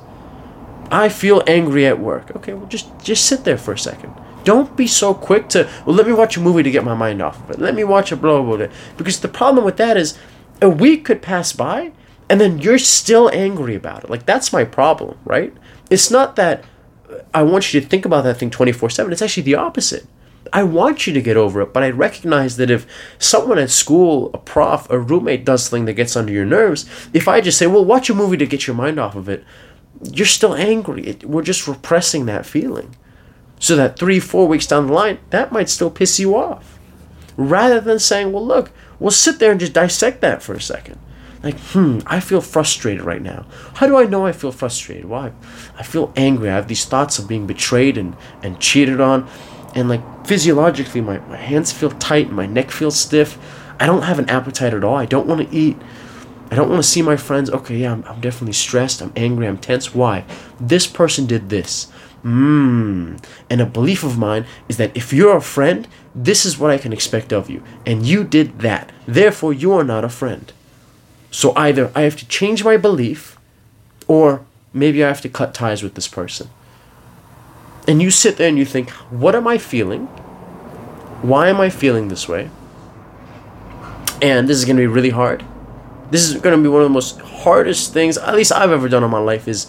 I 0.91 1.09
feel 1.09 1.43
angry 1.47 1.85
at 1.85 1.99
work. 1.99 2.35
Okay, 2.35 2.53
well 2.53 2.67
just 2.67 2.87
just 3.03 3.25
sit 3.25 3.43
there 3.43 3.57
for 3.57 3.73
a 3.73 3.77
second. 3.77 4.13
Don't 4.43 4.75
be 4.75 4.87
so 4.87 5.13
quick 5.13 5.49
to 5.49 5.69
well 5.85 5.95
let 5.95 6.07
me 6.07 6.13
watch 6.13 6.37
a 6.37 6.41
movie 6.41 6.63
to 6.63 6.71
get 6.71 6.83
my 6.83 6.95
mind 6.95 7.21
off 7.21 7.41
of 7.43 7.51
it. 7.51 7.59
Let 7.59 7.75
me 7.75 7.83
watch 7.83 8.11
a 8.11 8.15
blah 8.15 8.41
blah 8.41 8.57
blah. 8.57 8.67
Because 8.97 9.19
the 9.19 9.27
problem 9.27 9.65
with 9.65 9.77
that 9.77 9.97
is 9.97 10.17
a 10.61 10.69
week 10.69 11.05
could 11.05 11.21
pass 11.21 11.53
by 11.53 11.91
and 12.29 12.41
then 12.41 12.59
you're 12.59 12.79
still 12.79 13.29
angry 13.29 13.75
about 13.75 14.03
it. 14.03 14.09
Like 14.09 14.25
that's 14.25 14.51
my 14.51 14.63
problem, 14.63 15.17
right? 15.25 15.53
It's 15.89 16.09
not 16.09 16.35
that 16.37 16.63
I 17.33 17.43
want 17.43 17.73
you 17.73 17.81
to 17.81 17.87
think 17.87 18.05
about 18.05 18.23
that 18.23 18.37
thing 18.37 18.49
24/7. 18.49 19.11
It's 19.11 19.21
actually 19.21 19.43
the 19.43 19.55
opposite. 19.55 20.07
I 20.53 20.63
want 20.63 21.07
you 21.07 21.13
to 21.13 21.21
get 21.21 21.37
over 21.37 21.61
it, 21.61 21.73
but 21.73 21.83
I 21.83 21.89
recognize 21.89 22.57
that 22.57 22.69
if 22.69 22.85
someone 23.17 23.59
at 23.59 23.69
school, 23.69 24.31
a 24.33 24.37
prof, 24.37 24.89
a 24.89 24.99
roommate 24.99 25.45
does 25.45 25.63
something 25.63 25.85
that 25.85 25.93
gets 25.93 26.15
under 26.15 26.31
your 26.31 26.45
nerves, 26.45 26.89
if 27.13 27.27
I 27.27 27.41
just 27.41 27.57
say, 27.57 27.67
well, 27.67 27.85
watch 27.85 28.09
a 28.09 28.13
movie 28.13 28.37
to 28.37 28.45
get 28.45 28.67
your 28.67 28.75
mind 28.75 28.99
off 28.99 29.15
of 29.15 29.29
it, 29.29 29.43
you're 30.01 30.25
still 30.25 30.55
angry. 30.55 31.05
It, 31.05 31.25
we're 31.25 31.41
just 31.41 31.67
repressing 31.67 32.25
that 32.25 32.45
feeling. 32.45 32.95
So 33.59 33.75
that 33.75 33.97
three, 33.97 34.19
four 34.19 34.47
weeks 34.47 34.67
down 34.67 34.87
the 34.87 34.93
line, 34.93 35.19
that 35.29 35.51
might 35.51 35.69
still 35.69 35.89
piss 35.89 36.19
you 36.19 36.35
off. 36.35 36.77
Rather 37.37 37.81
than 37.81 37.99
saying, 37.99 38.31
well, 38.31 38.45
look, 38.45 38.71
we'll 38.99 39.11
sit 39.11 39.39
there 39.39 39.51
and 39.51 39.59
just 39.59 39.73
dissect 39.73 40.21
that 40.21 40.43
for 40.43 40.53
a 40.53 40.61
second. 40.61 40.99
Like, 41.43 41.59
hmm, 41.59 41.99
I 42.07 42.19
feel 42.21 42.41
frustrated 42.41 43.03
right 43.03 43.21
now. 43.21 43.45
How 43.75 43.87
do 43.87 43.97
I 43.97 44.05
know 44.05 44.25
I 44.25 44.31
feel 44.31 44.51
frustrated? 44.51 45.05
Why? 45.05 45.31
I 45.77 45.83
feel 45.83 46.11
angry. 46.15 46.49
I 46.49 46.55
have 46.55 46.67
these 46.67 46.85
thoughts 46.85 47.19
of 47.19 47.27
being 47.27 47.45
betrayed 47.45 47.97
and, 47.97 48.15
and 48.41 48.59
cheated 48.59 48.99
on 48.99 49.29
and 49.75 49.89
like 49.89 50.25
physiologically 50.25 51.01
my, 51.01 51.19
my 51.19 51.37
hands 51.37 51.71
feel 51.71 51.91
tight 51.91 52.31
my 52.31 52.45
neck 52.45 52.71
feels 52.71 52.97
stiff. 52.97 53.37
I 53.79 53.85
don't 53.85 54.03
have 54.03 54.19
an 54.19 54.29
appetite 54.29 54.73
at 54.73 54.85
all. 54.85 54.95
I 54.95 55.05
don't 55.05 55.27
want 55.27 55.47
to 55.47 55.55
eat. 55.55 55.77
I 56.49 56.55
don't 56.55 56.69
want 56.69 56.81
to 56.81 56.87
see 56.87 57.01
my 57.01 57.17
friends. 57.17 57.49
Okay 57.49 57.77
yeah 57.77 57.91
I'm, 57.91 58.03
I'm 58.05 58.21
definitely 58.21 58.53
stressed. 58.53 59.01
I'm 59.01 59.11
angry. 59.15 59.47
I'm 59.47 59.57
tense. 59.57 59.93
Why? 59.93 60.25
This 60.59 60.87
person 60.87 61.25
did 61.27 61.49
this. 61.49 61.91
Mmm 62.23 63.23
and 63.49 63.61
a 63.61 63.65
belief 63.65 64.03
of 64.03 64.17
mine 64.17 64.45
is 64.67 64.77
that 64.77 64.95
if 64.97 65.13
you're 65.13 65.37
a 65.37 65.41
friend 65.41 65.87
this 66.15 66.43
is 66.45 66.57
what 66.57 66.71
i 66.71 66.77
can 66.77 66.93
expect 66.93 67.33
of 67.33 67.49
you. 67.49 67.61
And 67.85 68.05
you 68.05 68.23
did 68.23 68.59
that. 68.59 68.91
Therefore 69.05 69.53
you 69.53 69.73
are 69.73 69.83
not 69.83 70.05
a 70.05 70.09
friend. 70.09 70.51
So 71.29 71.53
either 71.55 71.91
i 71.93 72.01
have 72.01 72.15
to 72.17 72.27
change 72.27 72.63
my 72.63 72.77
belief 72.77 73.37
or 74.07 74.45
maybe 74.73 75.03
i 75.03 75.07
have 75.07 75.21
to 75.21 75.29
cut 75.29 75.53
ties 75.53 75.83
with 75.83 75.95
this 75.95 76.07
person 76.07 76.49
and 77.87 78.01
you 78.01 78.09
sit 78.11 78.37
there 78.37 78.47
and 78.47 78.57
you 78.57 78.65
think, 78.65 78.89
what 79.11 79.35
am 79.35 79.47
I 79.47 79.57
feeling? 79.57 80.07
Why 81.21 81.49
am 81.49 81.59
I 81.59 81.69
feeling 81.69 82.07
this 82.07 82.27
way? 82.27 82.49
And 84.21 84.47
this 84.47 84.57
is 84.57 84.65
going 84.65 84.77
to 84.77 84.81
be 84.81 84.87
really 84.87 85.09
hard. 85.09 85.43
This 86.11 86.29
is 86.29 86.39
going 86.39 86.55
to 86.55 86.61
be 86.61 86.69
one 86.69 86.81
of 86.81 86.87
the 86.87 86.93
most 86.93 87.19
hardest 87.19 87.93
things, 87.93 88.17
at 88.17 88.35
least 88.35 88.51
I've 88.51 88.71
ever 88.71 88.87
done 88.87 89.03
in 89.03 89.09
my 89.09 89.19
life, 89.19 89.47
is 89.47 89.67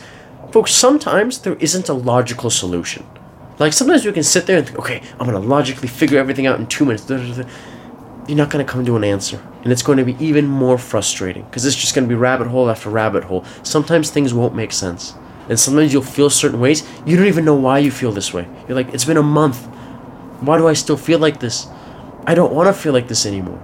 folks, 0.52 0.72
sometimes 0.72 1.38
there 1.40 1.54
isn't 1.54 1.88
a 1.88 1.94
logical 1.94 2.50
solution. 2.50 3.06
Like 3.58 3.72
sometimes 3.72 4.04
you 4.04 4.12
can 4.12 4.22
sit 4.22 4.46
there 4.46 4.58
and 4.58 4.66
think, 4.66 4.78
okay, 4.78 5.02
I'm 5.18 5.26
going 5.26 5.40
to 5.40 5.48
logically 5.48 5.88
figure 5.88 6.18
everything 6.18 6.46
out 6.46 6.58
in 6.60 6.66
two 6.66 6.84
minutes. 6.84 7.08
You're 7.08 8.36
not 8.36 8.50
going 8.50 8.64
to 8.64 8.70
come 8.70 8.84
to 8.84 8.96
an 8.96 9.04
answer. 9.04 9.42
And 9.62 9.72
it's 9.72 9.82
going 9.82 9.98
to 9.98 10.04
be 10.04 10.16
even 10.24 10.46
more 10.46 10.78
frustrating 10.78 11.44
because 11.44 11.64
it's 11.64 11.76
just 11.76 11.94
going 11.94 12.06
to 12.06 12.08
be 12.08 12.14
rabbit 12.14 12.48
hole 12.48 12.68
after 12.68 12.90
rabbit 12.90 13.24
hole. 13.24 13.44
Sometimes 13.62 14.10
things 14.10 14.34
won't 14.34 14.54
make 14.54 14.72
sense. 14.72 15.14
And 15.48 15.58
sometimes 15.58 15.92
you'll 15.92 16.02
feel 16.02 16.30
certain 16.30 16.60
ways. 16.60 16.88
You 17.06 17.16
don't 17.16 17.26
even 17.26 17.44
know 17.44 17.54
why 17.54 17.78
you 17.78 17.90
feel 17.90 18.12
this 18.12 18.32
way. 18.32 18.48
You're 18.66 18.76
like, 18.76 18.92
it's 18.92 19.04
been 19.04 19.16
a 19.16 19.22
month. 19.22 19.64
Why 20.40 20.58
do 20.58 20.66
I 20.66 20.72
still 20.72 20.96
feel 20.96 21.18
like 21.18 21.40
this? 21.40 21.68
I 22.26 22.34
don't 22.34 22.52
want 22.52 22.66
to 22.66 22.72
feel 22.72 22.92
like 22.92 23.08
this 23.08 23.24
anymore. 23.24 23.62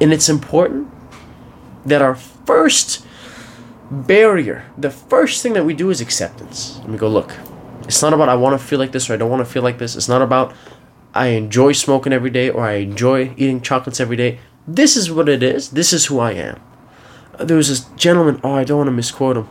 And 0.00 0.12
it's 0.12 0.28
important 0.28 0.88
that 1.86 2.02
our 2.02 2.14
first 2.14 3.06
barrier, 3.90 4.64
the 4.76 4.90
first 4.90 5.42
thing 5.42 5.52
that 5.52 5.64
we 5.64 5.74
do 5.74 5.90
is 5.90 6.00
acceptance. 6.00 6.78
And 6.78 6.92
we 6.92 6.98
go, 6.98 7.08
look, 7.08 7.32
it's 7.82 8.02
not 8.02 8.12
about 8.12 8.28
I 8.28 8.34
want 8.34 8.60
to 8.60 8.66
feel 8.66 8.78
like 8.78 8.92
this 8.92 9.08
or 9.08 9.14
I 9.14 9.16
don't 9.16 9.30
want 9.30 9.44
to 9.44 9.50
feel 9.50 9.62
like 9.62 9.78
this. 9.78 9.96
It's 9.96 10.08
not 10.08 10.22
about 10.22 10.54
I 11.14 11.28
enjoy 11.28 11.72
smoking 11.72 12.12
every 12.12 12.30
day 12.30 12.50
or 12.50 12.64
I 12.64 12.74
enjoy 12.74 13.34
eating 13.36 13.60
chocolates 13.60 14.00
every 14.00 14.16
day. 14.16 14.38
This 14.66 14.96
is 14.96 15.10
what 15.10 15.28
it 15.28 15.42
is. 15.42 15.70
This 15.70 15.92
is 15.92 16.06
who 16.06 16.18
I 16.20 16.32
am. 16.32 16.60
There 17.38 17.56
was 17.56 17.68
this 17.68 17.84
gentleman, 17.96 18.40
oh, 18.44 18.52
I 18.52 18.64
don't 18.64 18.78
want 18.78 18.88
to 18.88 18.92
misquote 18.92 19.36
him. 19.36 19.48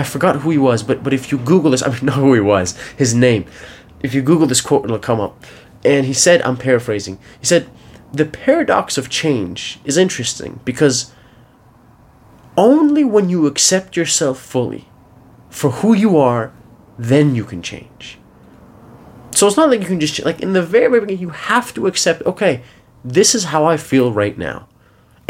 I 0.00 0.02
forgot 0.02 0.36
who 0.36 0.50
he 0.50 0.58
was, 0.58 0.82
but 0.82 1.04
but 1.04 1.12
if 1.12 1.30
you 1.30 1.38
Google 1.38 1.70
this, 1.72 1.82
I 1.86 1.90
mean, 1.90 2.06
know 2.06 2.12
who 2.12 2.34
he 2.34 2.40
was, 2.40 2.76
his 2.96 3.14
name. 3.14 3.44
If 4.02 4.14
you 4.14 4.22
Google 4.22 4.46
this 4.46 4.62
quote, 4.62 4.84
it'll 4.84 4.98
come 4.98 5.20
up. 5.20 5.44
And 5.84 6.06
he 6.06 6.14
said, 6.14 6.42
I'm 6.42 6.56
paraphrasing. 6.56 7.18
He 7.38 7.46
said, 7.46 7.68
the 8.12 8.24
paradox 8.24 8.98
of 8.98 9.08
change 9.08 9.78
is 9.84 9.96
interesting 9.96 10.60
because 10.64 11.12
only 12.56 13.04
when 13.04 13.28
you 13.28 13.46
accept 13.46 13.96
yourself 13.96 14.38
fully 14.40 14.88
for 15.48 15.70
who 15.70 15.94
you 15.94 16.16
are, 16.16 16.52
then 16.98 17.34
you 17.34 17.44
can 17.44 17.62
change. 17.62 18.18
So 19.32 19.46
it's 19.46 19.56
not 19.56 19.70
like 19.70 19.80
you 19.80 19.86
can 19.86 20.00
just 20.00 20.24
like 20.24 20.40
in 20.40 20.54
the 20.54 20.62
very, 20.62 20.88
very 20.88 21.00
beginning, 21.00 21.22
you 21.22 21.30
have 21.30 21.72
to 21.74 21.86
accept. 21.86 22.22
Okay, 22.26 22.62
this 23.04 23.34
is 23.34 23.44
how 23.44 23.64
I 23.64 23.76
feel 23.76 24.12
right 24.12 24.36
now, 24.36 24.66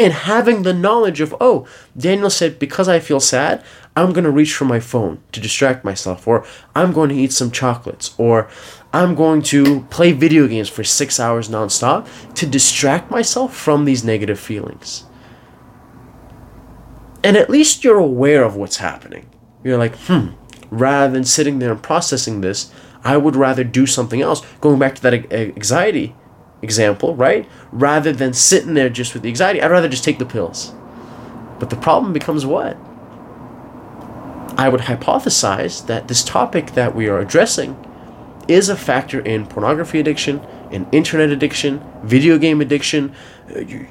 and 0.00 0.14
having 0.14 0.62
the 0.62 0.72
knowledge 0.72 1.20
of 1.20 1.36
oh, 1.42 1.68
Daniel 1.94 2.30
said 2.30 2.58
because 2.58 2.88
I 2.88 3.00
feel 3.00 3.20
sad, 3.20 3.62
I'm 3.94 4.14
gonna 4.14 4.30
reach 4.30 4.54
for 4.54 4.64
my 4.64 4.80
phone 4.80 5.22
to 5.32 5.40
distract 5.40 5.84
myself, 5.84 6.26
or 6.26 6.44
I'm 6.74 6.92
going 6.92 7.10
to 7.10 7.14
eat 7.14 7.34
some 7.34 7.50
chocolates, 7.50 8.14
or 8.16 8.48
I'm 8.94 9.14
going 9.14 9.42
to 9.42 9.82
play 9.90 10.12
video 10.12 10.48
games 10.48 10.70
for 10.70 10.82
six 10.82 11.20
hours 11.20 11.50
nonstop 11.50 12.08
to 12.34 12.46
distract 12.46 13.10
myself 13.10 13.54
from 13.54 13.84
these 13.84 14.02
negative 14.02 14.40
feelings. 14.40 15.04
And 17.22 17.36
at 17.36 17.50
least 17.50 17.84
you're 17.84 17.98
aware 17.98 18.42
of 18.42 18.56
what's 18.56 18.78
happening. 18.78 19.28
You're 19.62 19.76
like, 19.76 19.94
hmm, 19.96 20.28
rather 20.70 21.12
than 21.12 21.24
sitting 21.24 21.58
there 21.58 21.72
and 21.72 21.82
processing 21.82 22.40
this, 22.40 22.72
I 23.04 23.18
would 23.18 23.36
rather 23.36 23.64
do 23.64 23.84
something 23.84 24.22
else. 24.22 24.40
Going 24.62 24.78
back 24.78 24.94
to 24.94 25.02
that 25.02 25.30
anxiety 25.30 26.14
example, 26.62 27.14
right? 27.14 27.49
Rather 27.73 28.12
than 28.12 28.33
sitting 28.33 28.75
there 28.75 28.88
just 28.88 29.14
with 29.14 29.23
the 29.23 29.29
anxiety, 29.29 29.62
I'd 29.62 29.70
rather 29.70 29.88
just 29.88 30.05
take 30.05 30.18
the 30.18 30.27
pills. 30.27 30.73
But 31.59 31.70
the 31.70 31.77
problem 31.77 32.12
becomes 32.12 32.46
what? 32.46 32.77
I 34.57 34.68
would 34.68 34.83
hypothesize 34.83 35.87
that 35.87 36.09
this 36.09 36.23
topic 36.23 36.73
that 36.73 36.94
we 36.94 37.09
are 37.09 37.18
addressing 37.18 37.77
is 38.49 38.68
a 38.68 38.77
factor 38.77 39.20
in 39.20 39.46
pornography 39.46 40.01
addiction, 40.01 40.44
in 40.70 40.88
internet 40.90 41.31
addiction, 41.31 41.83
video 42.03 42.37
game 42.37 42.61
addiction. 42.61 43.14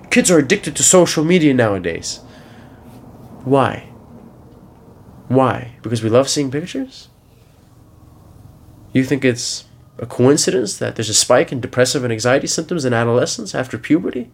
Kids 0.09 0.29
are 0.29 0.37
addicted 0.37 0.75
to 0.75 0.83
social 0.83 1.23
media 1.23 1.53
nowadays. 1.53 2.17
Why? 3.45 3.89
Why? 5.27 5.75
Because 5.81 6.03
we 6.03 6.09
love 6.09 6.27
seeing 6.27 6.51
pictures? 6.51 7.07
You 8.91 9.03
think 9.03 9.23
it's 9.23 9.65
a 9.99 10.05
coincidence 10.05 10.77
that 10.77 10.95
there's 10.95 11.09
a 11.09 11.13
spike 11.13 11.51
in 11.51 11.59
depressive 11.59 12.03
and 12.03 12.11
anxiety 12.11 12.47
symptoms 12.47 12.85
in 12.85 12.93
adolescents 12.93 13.53
after 13.53 13.77
puberty? 13.77 14.31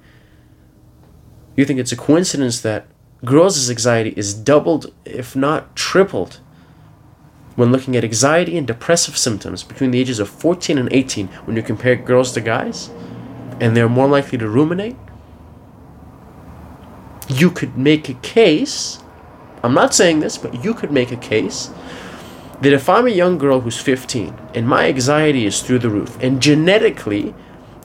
You 1.55 1.65
think 1.65 1.79
it's 1.79 1.91
a 1.91 1.97
coincidence 1.97 2.61
that 2.61 2.87
girls' 3.23 3.69
anxiety 3.69 4.13
is 4.15 4.33
doubled, 4.33 4.93
if 5.05 5.35
not 5.35 5.75
tripled, 5.75 6.39
when 7.55 7.71
looking 7.71 7.95
at 7.95 8.03
anxiety 8.03 8.57
and 8.57 8.67
depressive 8.67 9.17
symptoms 9.17 9.63
between 9.63 9.91
the 9.91 9.99
ages 9.99 10.19
of 10.19 10.29
14 10.29 10.77
and 10.77 10.91
18 10.91 11.27
when 11.45 11.55
you 11.55 11.63
compare 11.63 11.95
girls 11.95 12.33
to 12.33 12.41
guys? 12.41 12.89
And 13.59 13.75
they're 13.75 13.89
more 13.89 14.07
likely 14.07 14.37
to 14.37 14.49
ruminate? 14.49 14.97
You 17.29 17.49
could 17.49 17.77
make 17.77 18.09
a 18.09 18.13
case, 18.15 18.99
I'm 19.63 19.73
not 19.73 19.95
saying 19.95 20.19
this, 20.19 20.37
but 20.37 20.63
you 20.63 20.73
could 20.73 20.91
make 20.91 21.11
a 21.11 21.17
case 21.17 21.71
that 22.61 22.73
if 22.73 22.89
I'm 22.89 23.07
a 23.07 23.11
young 23.11 23.37
girl 23.37 23.61
who's 23.61 23.79
15 23.79 24.33
and 24.53 24.67
my 24.67 24.87
anxiety 24.87 25.45
is 25.45 25.61
through 25.61 25.79
the 25.79 25.89
roof, 25.89 26.17
and 26.21 26.41
genetically, 26.41 27.33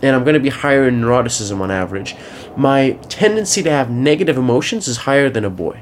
and 0.02 0.16
I'm 0.16 0.24
going 0.24 0.34
to 0.34 0.40
be 0.40 0.48
higher 0.48 0.88
in 0.88 1.00
neuroticism 1.00 1.60
on 1.60 1.70
average, 1.70 2.16
my 2.56 2.92
tendency 3.08 3.62
to 3.62 3.70
have 3.70 3.90
negative 3.90 4.36
emotions 4.36 4.88
is 4.88 4.98
higher 4.98 5.28
than 5.28 5.44
a 5.44 5.50
boy. 5.50 5.80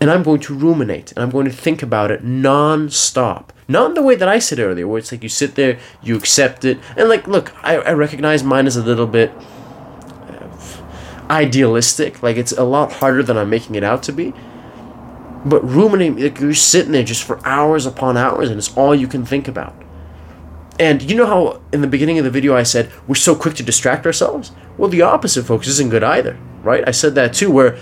And 0.00 0.10
I'm 0.10 0.22
going 0.22 0.40
to 0.40 0.54
ruminate 0.54 1.12
and 1.12 1.20
I'm 1.20 1.30
going 1.30 1.46
to 1.46 1.52
think 1.52 1.82
about 1.82 2.10
it 2.10 2.22
non 2.22 2.90
stop. 2.90 3.52
Not 3.68 3.90
in 3.90 3.94
the 3.94 4.02
way 4.02 4.14
that 4.14 4.28
I 4.28 4.38
said 4.38 4.58
earlier, 4.58 4.86
where 4.86 4.98
it's 4.98 5.10
like 5.10 5.22
you 5.22 5.28
sit 5.28 5.54
there, 5.56 5.78
you 6.02 6.16
accept 6.16 6.64
it, 6.64 6.78
and 6.96 7.08
like, 7.08 7.26
look, 7.26 7.52
I, 7.64 7.76
I 7.78 7.92
recognize 7.94 8.44
mine 8.44 8.66
is 8.66 8.76
a 8.76 8.82
little 8.82 9.08
bit 9.08 9.32
uh, 9.32 10.82
idealistic. 11.28 12.22
Like, 12.22 12.36
it's 12.36 12.52
a 12.52 12.62
lot 12.62 12.92
harder 12.92 13.24
than 13.24 13.36
I'm 13.36 13.50
making 13.50 13.74
it 13.74 13.82
out 13.82 14.04
to 14.04 14.12
be. 14.12 14.32
But 15.46 15.64
ruminating, 15.64 16.22
like 16.22 16.40
you're 16.40 16.54
sitting 16.54 16.92
there 16.92 17.04
just 17.04 17.22
for 17.22 17.44
hours 17.46 17.86
upon 17.86 18.16
hours, 18.16 18.50
and 18.50 18.58
it's 18.58 18.76
all 18.76 18.94
you 18.94 19.06
can 19.06 19.24
think 19.24 19.48
about. 19.48 19.74
And 20.78 21.02
you 21.02 21.16
know 21.16 21.26
how 21.26 21.62
in 21.72 21.80
the 21.80 21.86
beginning 21.86 22.18
of 22.18 22.24
the 22.24 22.30
video 22.30 22.54
I 22.54 22.64
said 22.64 22.90
we're 23.06 23.14
so 23.14 23.34
quick 23.34 23.54
to 23.54 23.62
distract 23.62 24.04
ourselves? 24.04 24.52
Well, 24.76 24.90
the 24.90 25.02
opposite, 25.02 25.44
folks, 25.44 25.68
isn't 25.68 25.90
good 25.90 26.02
either, 26.02 26.38
right? 26.62 26.86
I 26.86 26.90
said 26.90 27.14
that 27.14 27.32
too, 27.32 27.50
where 27.50 27.78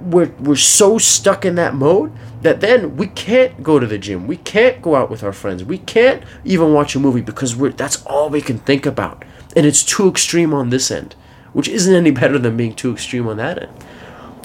we're, 0.00 0.32
we're 0.38 0.56
so 0.56 0.98
stuck 0.98 1.44
in 1.44 1.54
that 1.54 1.74
mode 1.74 2.12
that 2.42 2.60
then 2.60 2.96
we 2.96 3.06
can't 3.06 3.62
go 3.62 3.78
to 3.78 3.86
the 3.86 3.98
gym. 3.98 4.26
We 4.26 4.36
can't 4.36 4.82
go 4.82 4.94
out 4.94 5.10
with 5.10 5.22
our 5.22 5.32
friends. 5.32 5.64
We 5.64 5.78
can't 5.78 6.22
even 6.44 6.72
watch 6.72 6.94
a 6.94 7.00
movie 7.00 7.20
because 7.20 7.56
we're, 7.56 7.70
that's 7.70 8.04
all 8.06 8.28
we 8.28 8.40
can 8.40 8.58
think 8.58 8.86
about. 8.86 9.24
And 9.56 9.64
it's 9.64 9.82
too 9.82 10.08
extreme 10.08 10.52
on 10.52 10.70
this 10.70 10.90
end, 10.90 11.16
which 11.52 11.68
isn't 11.68 11.94
any 11.94 12.10
better 12.10 12.38
than 12.38 12.56
being 12.56 12.74
too 12.74 12.92
extreme 12.92 13.26
on 13.26 13.38
that 13.38 13.62
end. 13.62 13.72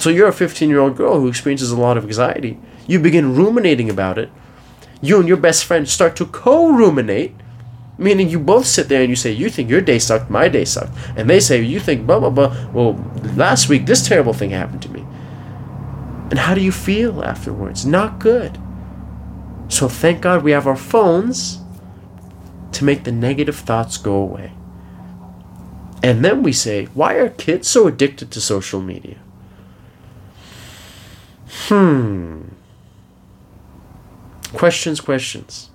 So 0.03 0.09
you're 0.09 0.27
a 0.27 0.33
15 0.33 0.67
year 0.67 0.81
old 0.81 0.97
girl 0.97 1.17
who 1.17 1.29
experiences 1.29 1.71
a 1.71 1.77
lot 1.77 1.95
of 1.95 2.03
anxiety. 2.03 2.59
You 2.87 2.99
begin 2.99 3.37
ruminating 3.37 3.89
about 3.89 4.17
it. 4.17 4.29
You 5.01 5.17
and 5.17 5.29
your 5.29 5.37
best 5.37 5.63
friend 5.63 5.87
start 5.87 6.17
to 6.17 6.25
co 6.25 6.73
ruminate, 6.73 7.33
meaning 7.97 8.27
you 8.27 8.37
both 8.37 8.65
sit 8.65 8.89
there 8.89 8.99
and 8.99 9.09
you 9.09 9.15
say, 9.15 9.31
You 9.31 9.47
think 9.47 9.69
your 9.69 9.79
day 9.79 9.99
sucked, 9.99 10.29
my 10.29 10.49
day 10.49 10.65
sucked. 10.65 10.91
And 11.15 11.29
they 11.29 11.39
say, 11.39 11.61
You 11.61 11.79
think, 11.79 12.05
blah, 12.05 12.19
blah, 12.19 12.31
blah. 12.31 12.53
Well, 12.73 13.01
last 13.37 13.69
week 13.69 13.85
this 13.85 14.05
terrible 14.05 14.33
thing 14.33 14.49
happened 14.49 14.81
to 14.81 14.89
me. 14.89 15.05
And 16.31 16.37
how 16.37 16.53
do 16.53 16.59
you 16.59 16.73
feel 16.73 17.23
afterwards? 17.23 17.85
Not 17.85 18.19
good. 18.19 18.59
So 19.69 19.87
thank 19.87 20.19
God 20.19 20.43
we 20.43 20.51
have 20.51 20.67
our 20.67 20.75
phones 20.75 21.59
to 22.73 22.83
make 22.83 23.05
the 23.05 23.13
negative 23.13 23.55
thoughts 23.55 23.95
go 23.95 24.15
away. 24.15 24.51
And 26.03 26.25
then 26.25 26.43
we 26.43 26.51
say, 26.51 26.89
Why 26.93 27.13
are 27.13 27.29
kids 27.29 27.69
so 27.69 27.87
addicted 27.87 28.31
to 28.31 28.41
social 28.41 28.81
media? 28.81 29.22
Hmm. 31.53 32.41
Questions, 34.53 34.99
questions. 34.99 35.69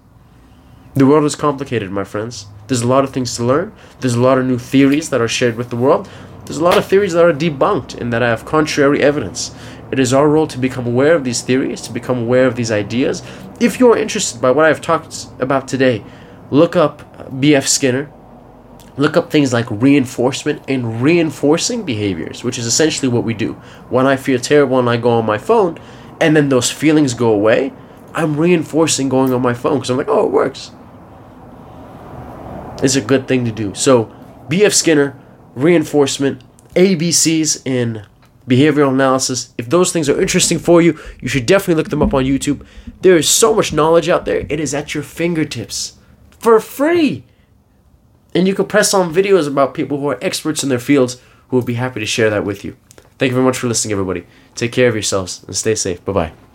The 0.94 1.06
world 1.06 1.24
is 1.24 1.36
complicated, 1.36 1.90
my 1.90 2.04
friends. 2.04 2.46
There's 2.66 2.82
a 2.82 2.86
lot 2.86 3.04
of 3.04 3.10
things 3.10 3.36
to 3.36 3.44
learn. 3.44 3.72
There's 4.00 4.14
a 4.14 4.20
lot 4.20 4.38
of 4.38 4.46
new 4.46 4.58
theories 4.58 5.10
that 5.10 5.20
are 5.20 5.28
shared 5.28 5.56
with 5.56 5.70
the 5.70 5.76
world. 5.76 6.08
There's 6.44 6.58
a 6.58 6.64
lot 6.64 6.76
of 6.76 6.84
theories 6.84 7.12
that 7.12 7.24
are 7.24 7.32
debunked 7.32 8.00
and 8.00 8.12
that 8.12 8.22
I 8.22 8.28
have 8.28 8.44
contrary 8.44 9.02
evidence. 9.02 9.54
It 9.92 9.98
is 9.98 10.12
our 10.12 10.28
role 10.28 10.46
to 10.48 10.58
become 10.58 10.86
aware 10.86 11.14
of 11.14 11.24
these 11.24 11.42
theories, 11.42 11.80
to 11.82 11.92
become 11.92 12.18
aware 12.18 12.46
of 12.46 12.56
these 12.56 12.70
ideas. 12.70 13.22
If 13.60 13.78
you're 13.78 13.96
interested 13.96 14.40
by 14.40 14.50
what 14.50 14.64
I've 14.64 14.80
talked 14.80 15.26
about 15.38 15.68
today, 15.68 16.04
look 16.50 16.74
up 16.74 17.40
B.F. 17.40 17.66
Skinner, 17.66 18.10
look 18.98 19.16
up 19.16 19.30
things 19.30 19.52
like 19.52 19.66
reinforcement 19.70 20.62
and 20.68 21.00
reinforcing 21.00 21.84
behaviors, 21.84 22.44
which 22.44 22.58
is 22.58 22.66
essentially 22.66 23.08
what 23.08 23.24
we 23.24 23.32
do. 23.32 23.54
When 23.88 24.06
I 24.06 24.16
feel 24.16 24.38
terrible 24.38 24.78
and 24.78 24.90
I 24.90 24.96
go 24.96 25.10
on 25.10 25.24
my 25.24 25.38
phone, 25.38 25.78
and 26.20 26.36
then 26.36 26.48
those 26.48 26.70
feelings 26.70 27.14
go 27.14 27.32
away, 27.32 27.72
I'm 28.12 28.38
reinforcing 28.38 29.08
going 29.08 29.32
on 29.32 29.40
my 29.40 29.54
phone 29.54 29.74
because 29.76 29.90
I'm 29.90 29.96
like, 29.96 30.08
oh, 30.08 30.26
it 30.26 30.32
works. 30.32 30.72
It's 32.82 32.96
a 32.96 33.00
good 33.00 33.28
thing 33.28 33.44
to 33.44 33.52
do. 33.52 33.74
So, 33.74 34.12
B.F. 34.48 34.72
Skinner, 34.72 35.18
reinforcement, 35.54 36.42
ABCs 36.74 37.66
in 37.66 38.04
behavioral 38.48 38.90
analysis. 38.90 39.54
If 39.58 39.68
those 39.68 39.92
things 39.92 40.08
are 40.08 40.20
interesting 40.20 40.58
for 40.58 40.80
you, 40.80 40.98
you 41.20 41.28
should 41.28 41.46
definitely 41.46 41.74
look 41.74 41.90
them 41.90 42.02
up 42.02 42.14
on 42.14 42.24
YouTube. 42.24 42.66
There 43.02 43.16
is 43.16 43.28
so 43.28 43.54
much 43.54 43.72
knowledge 43.72 44.08
out 44.08 44.24
there, 44.24 44.46
it 44.48 44.58
is 44.58 44.74
at 44.74 44.94
your 44.94 45.02
fingertips 45.02 45.98
for 46.38 46.58
free. 46.60 47.24
And 48.38 48.46
you 48.46 48.54
can 48.54 48.66
press 48.66 48.94
on 48.94 49.12
videos 49.12 49.48
about 49.48 49.74
people 49.74 49.98
who 49.98 50.08
are 50.10 50.18
experts 50.22 50.62
in 50.62 50.68
their 50.68 50.78
fields 50.78 51.20
who 51.48 51.56
would 51.56 51.66
be 51.66 51.74
happy 51.74 51.98
to 51.98 52.06
share 52.06 52.30
that 52.30 52.44
with 52.44 52.64
you. 52.64 52.76
Thank 53.18 53.30
you 53.30 53.34
very 53.34 53.44
much 53.44 53.58
for 53.58 53.66
listening, 53.66 53.90
everybody. 53.90 54.26
Take 54.54 54.70
care 54.70 54.86
of 54.86 54.94
yourselves 54.94 55.42
and 55.44 55.56
stay 55.56 55.74
safe. 55.74 56.04
Bye 56.04 56.12
bye. 56.12 56.47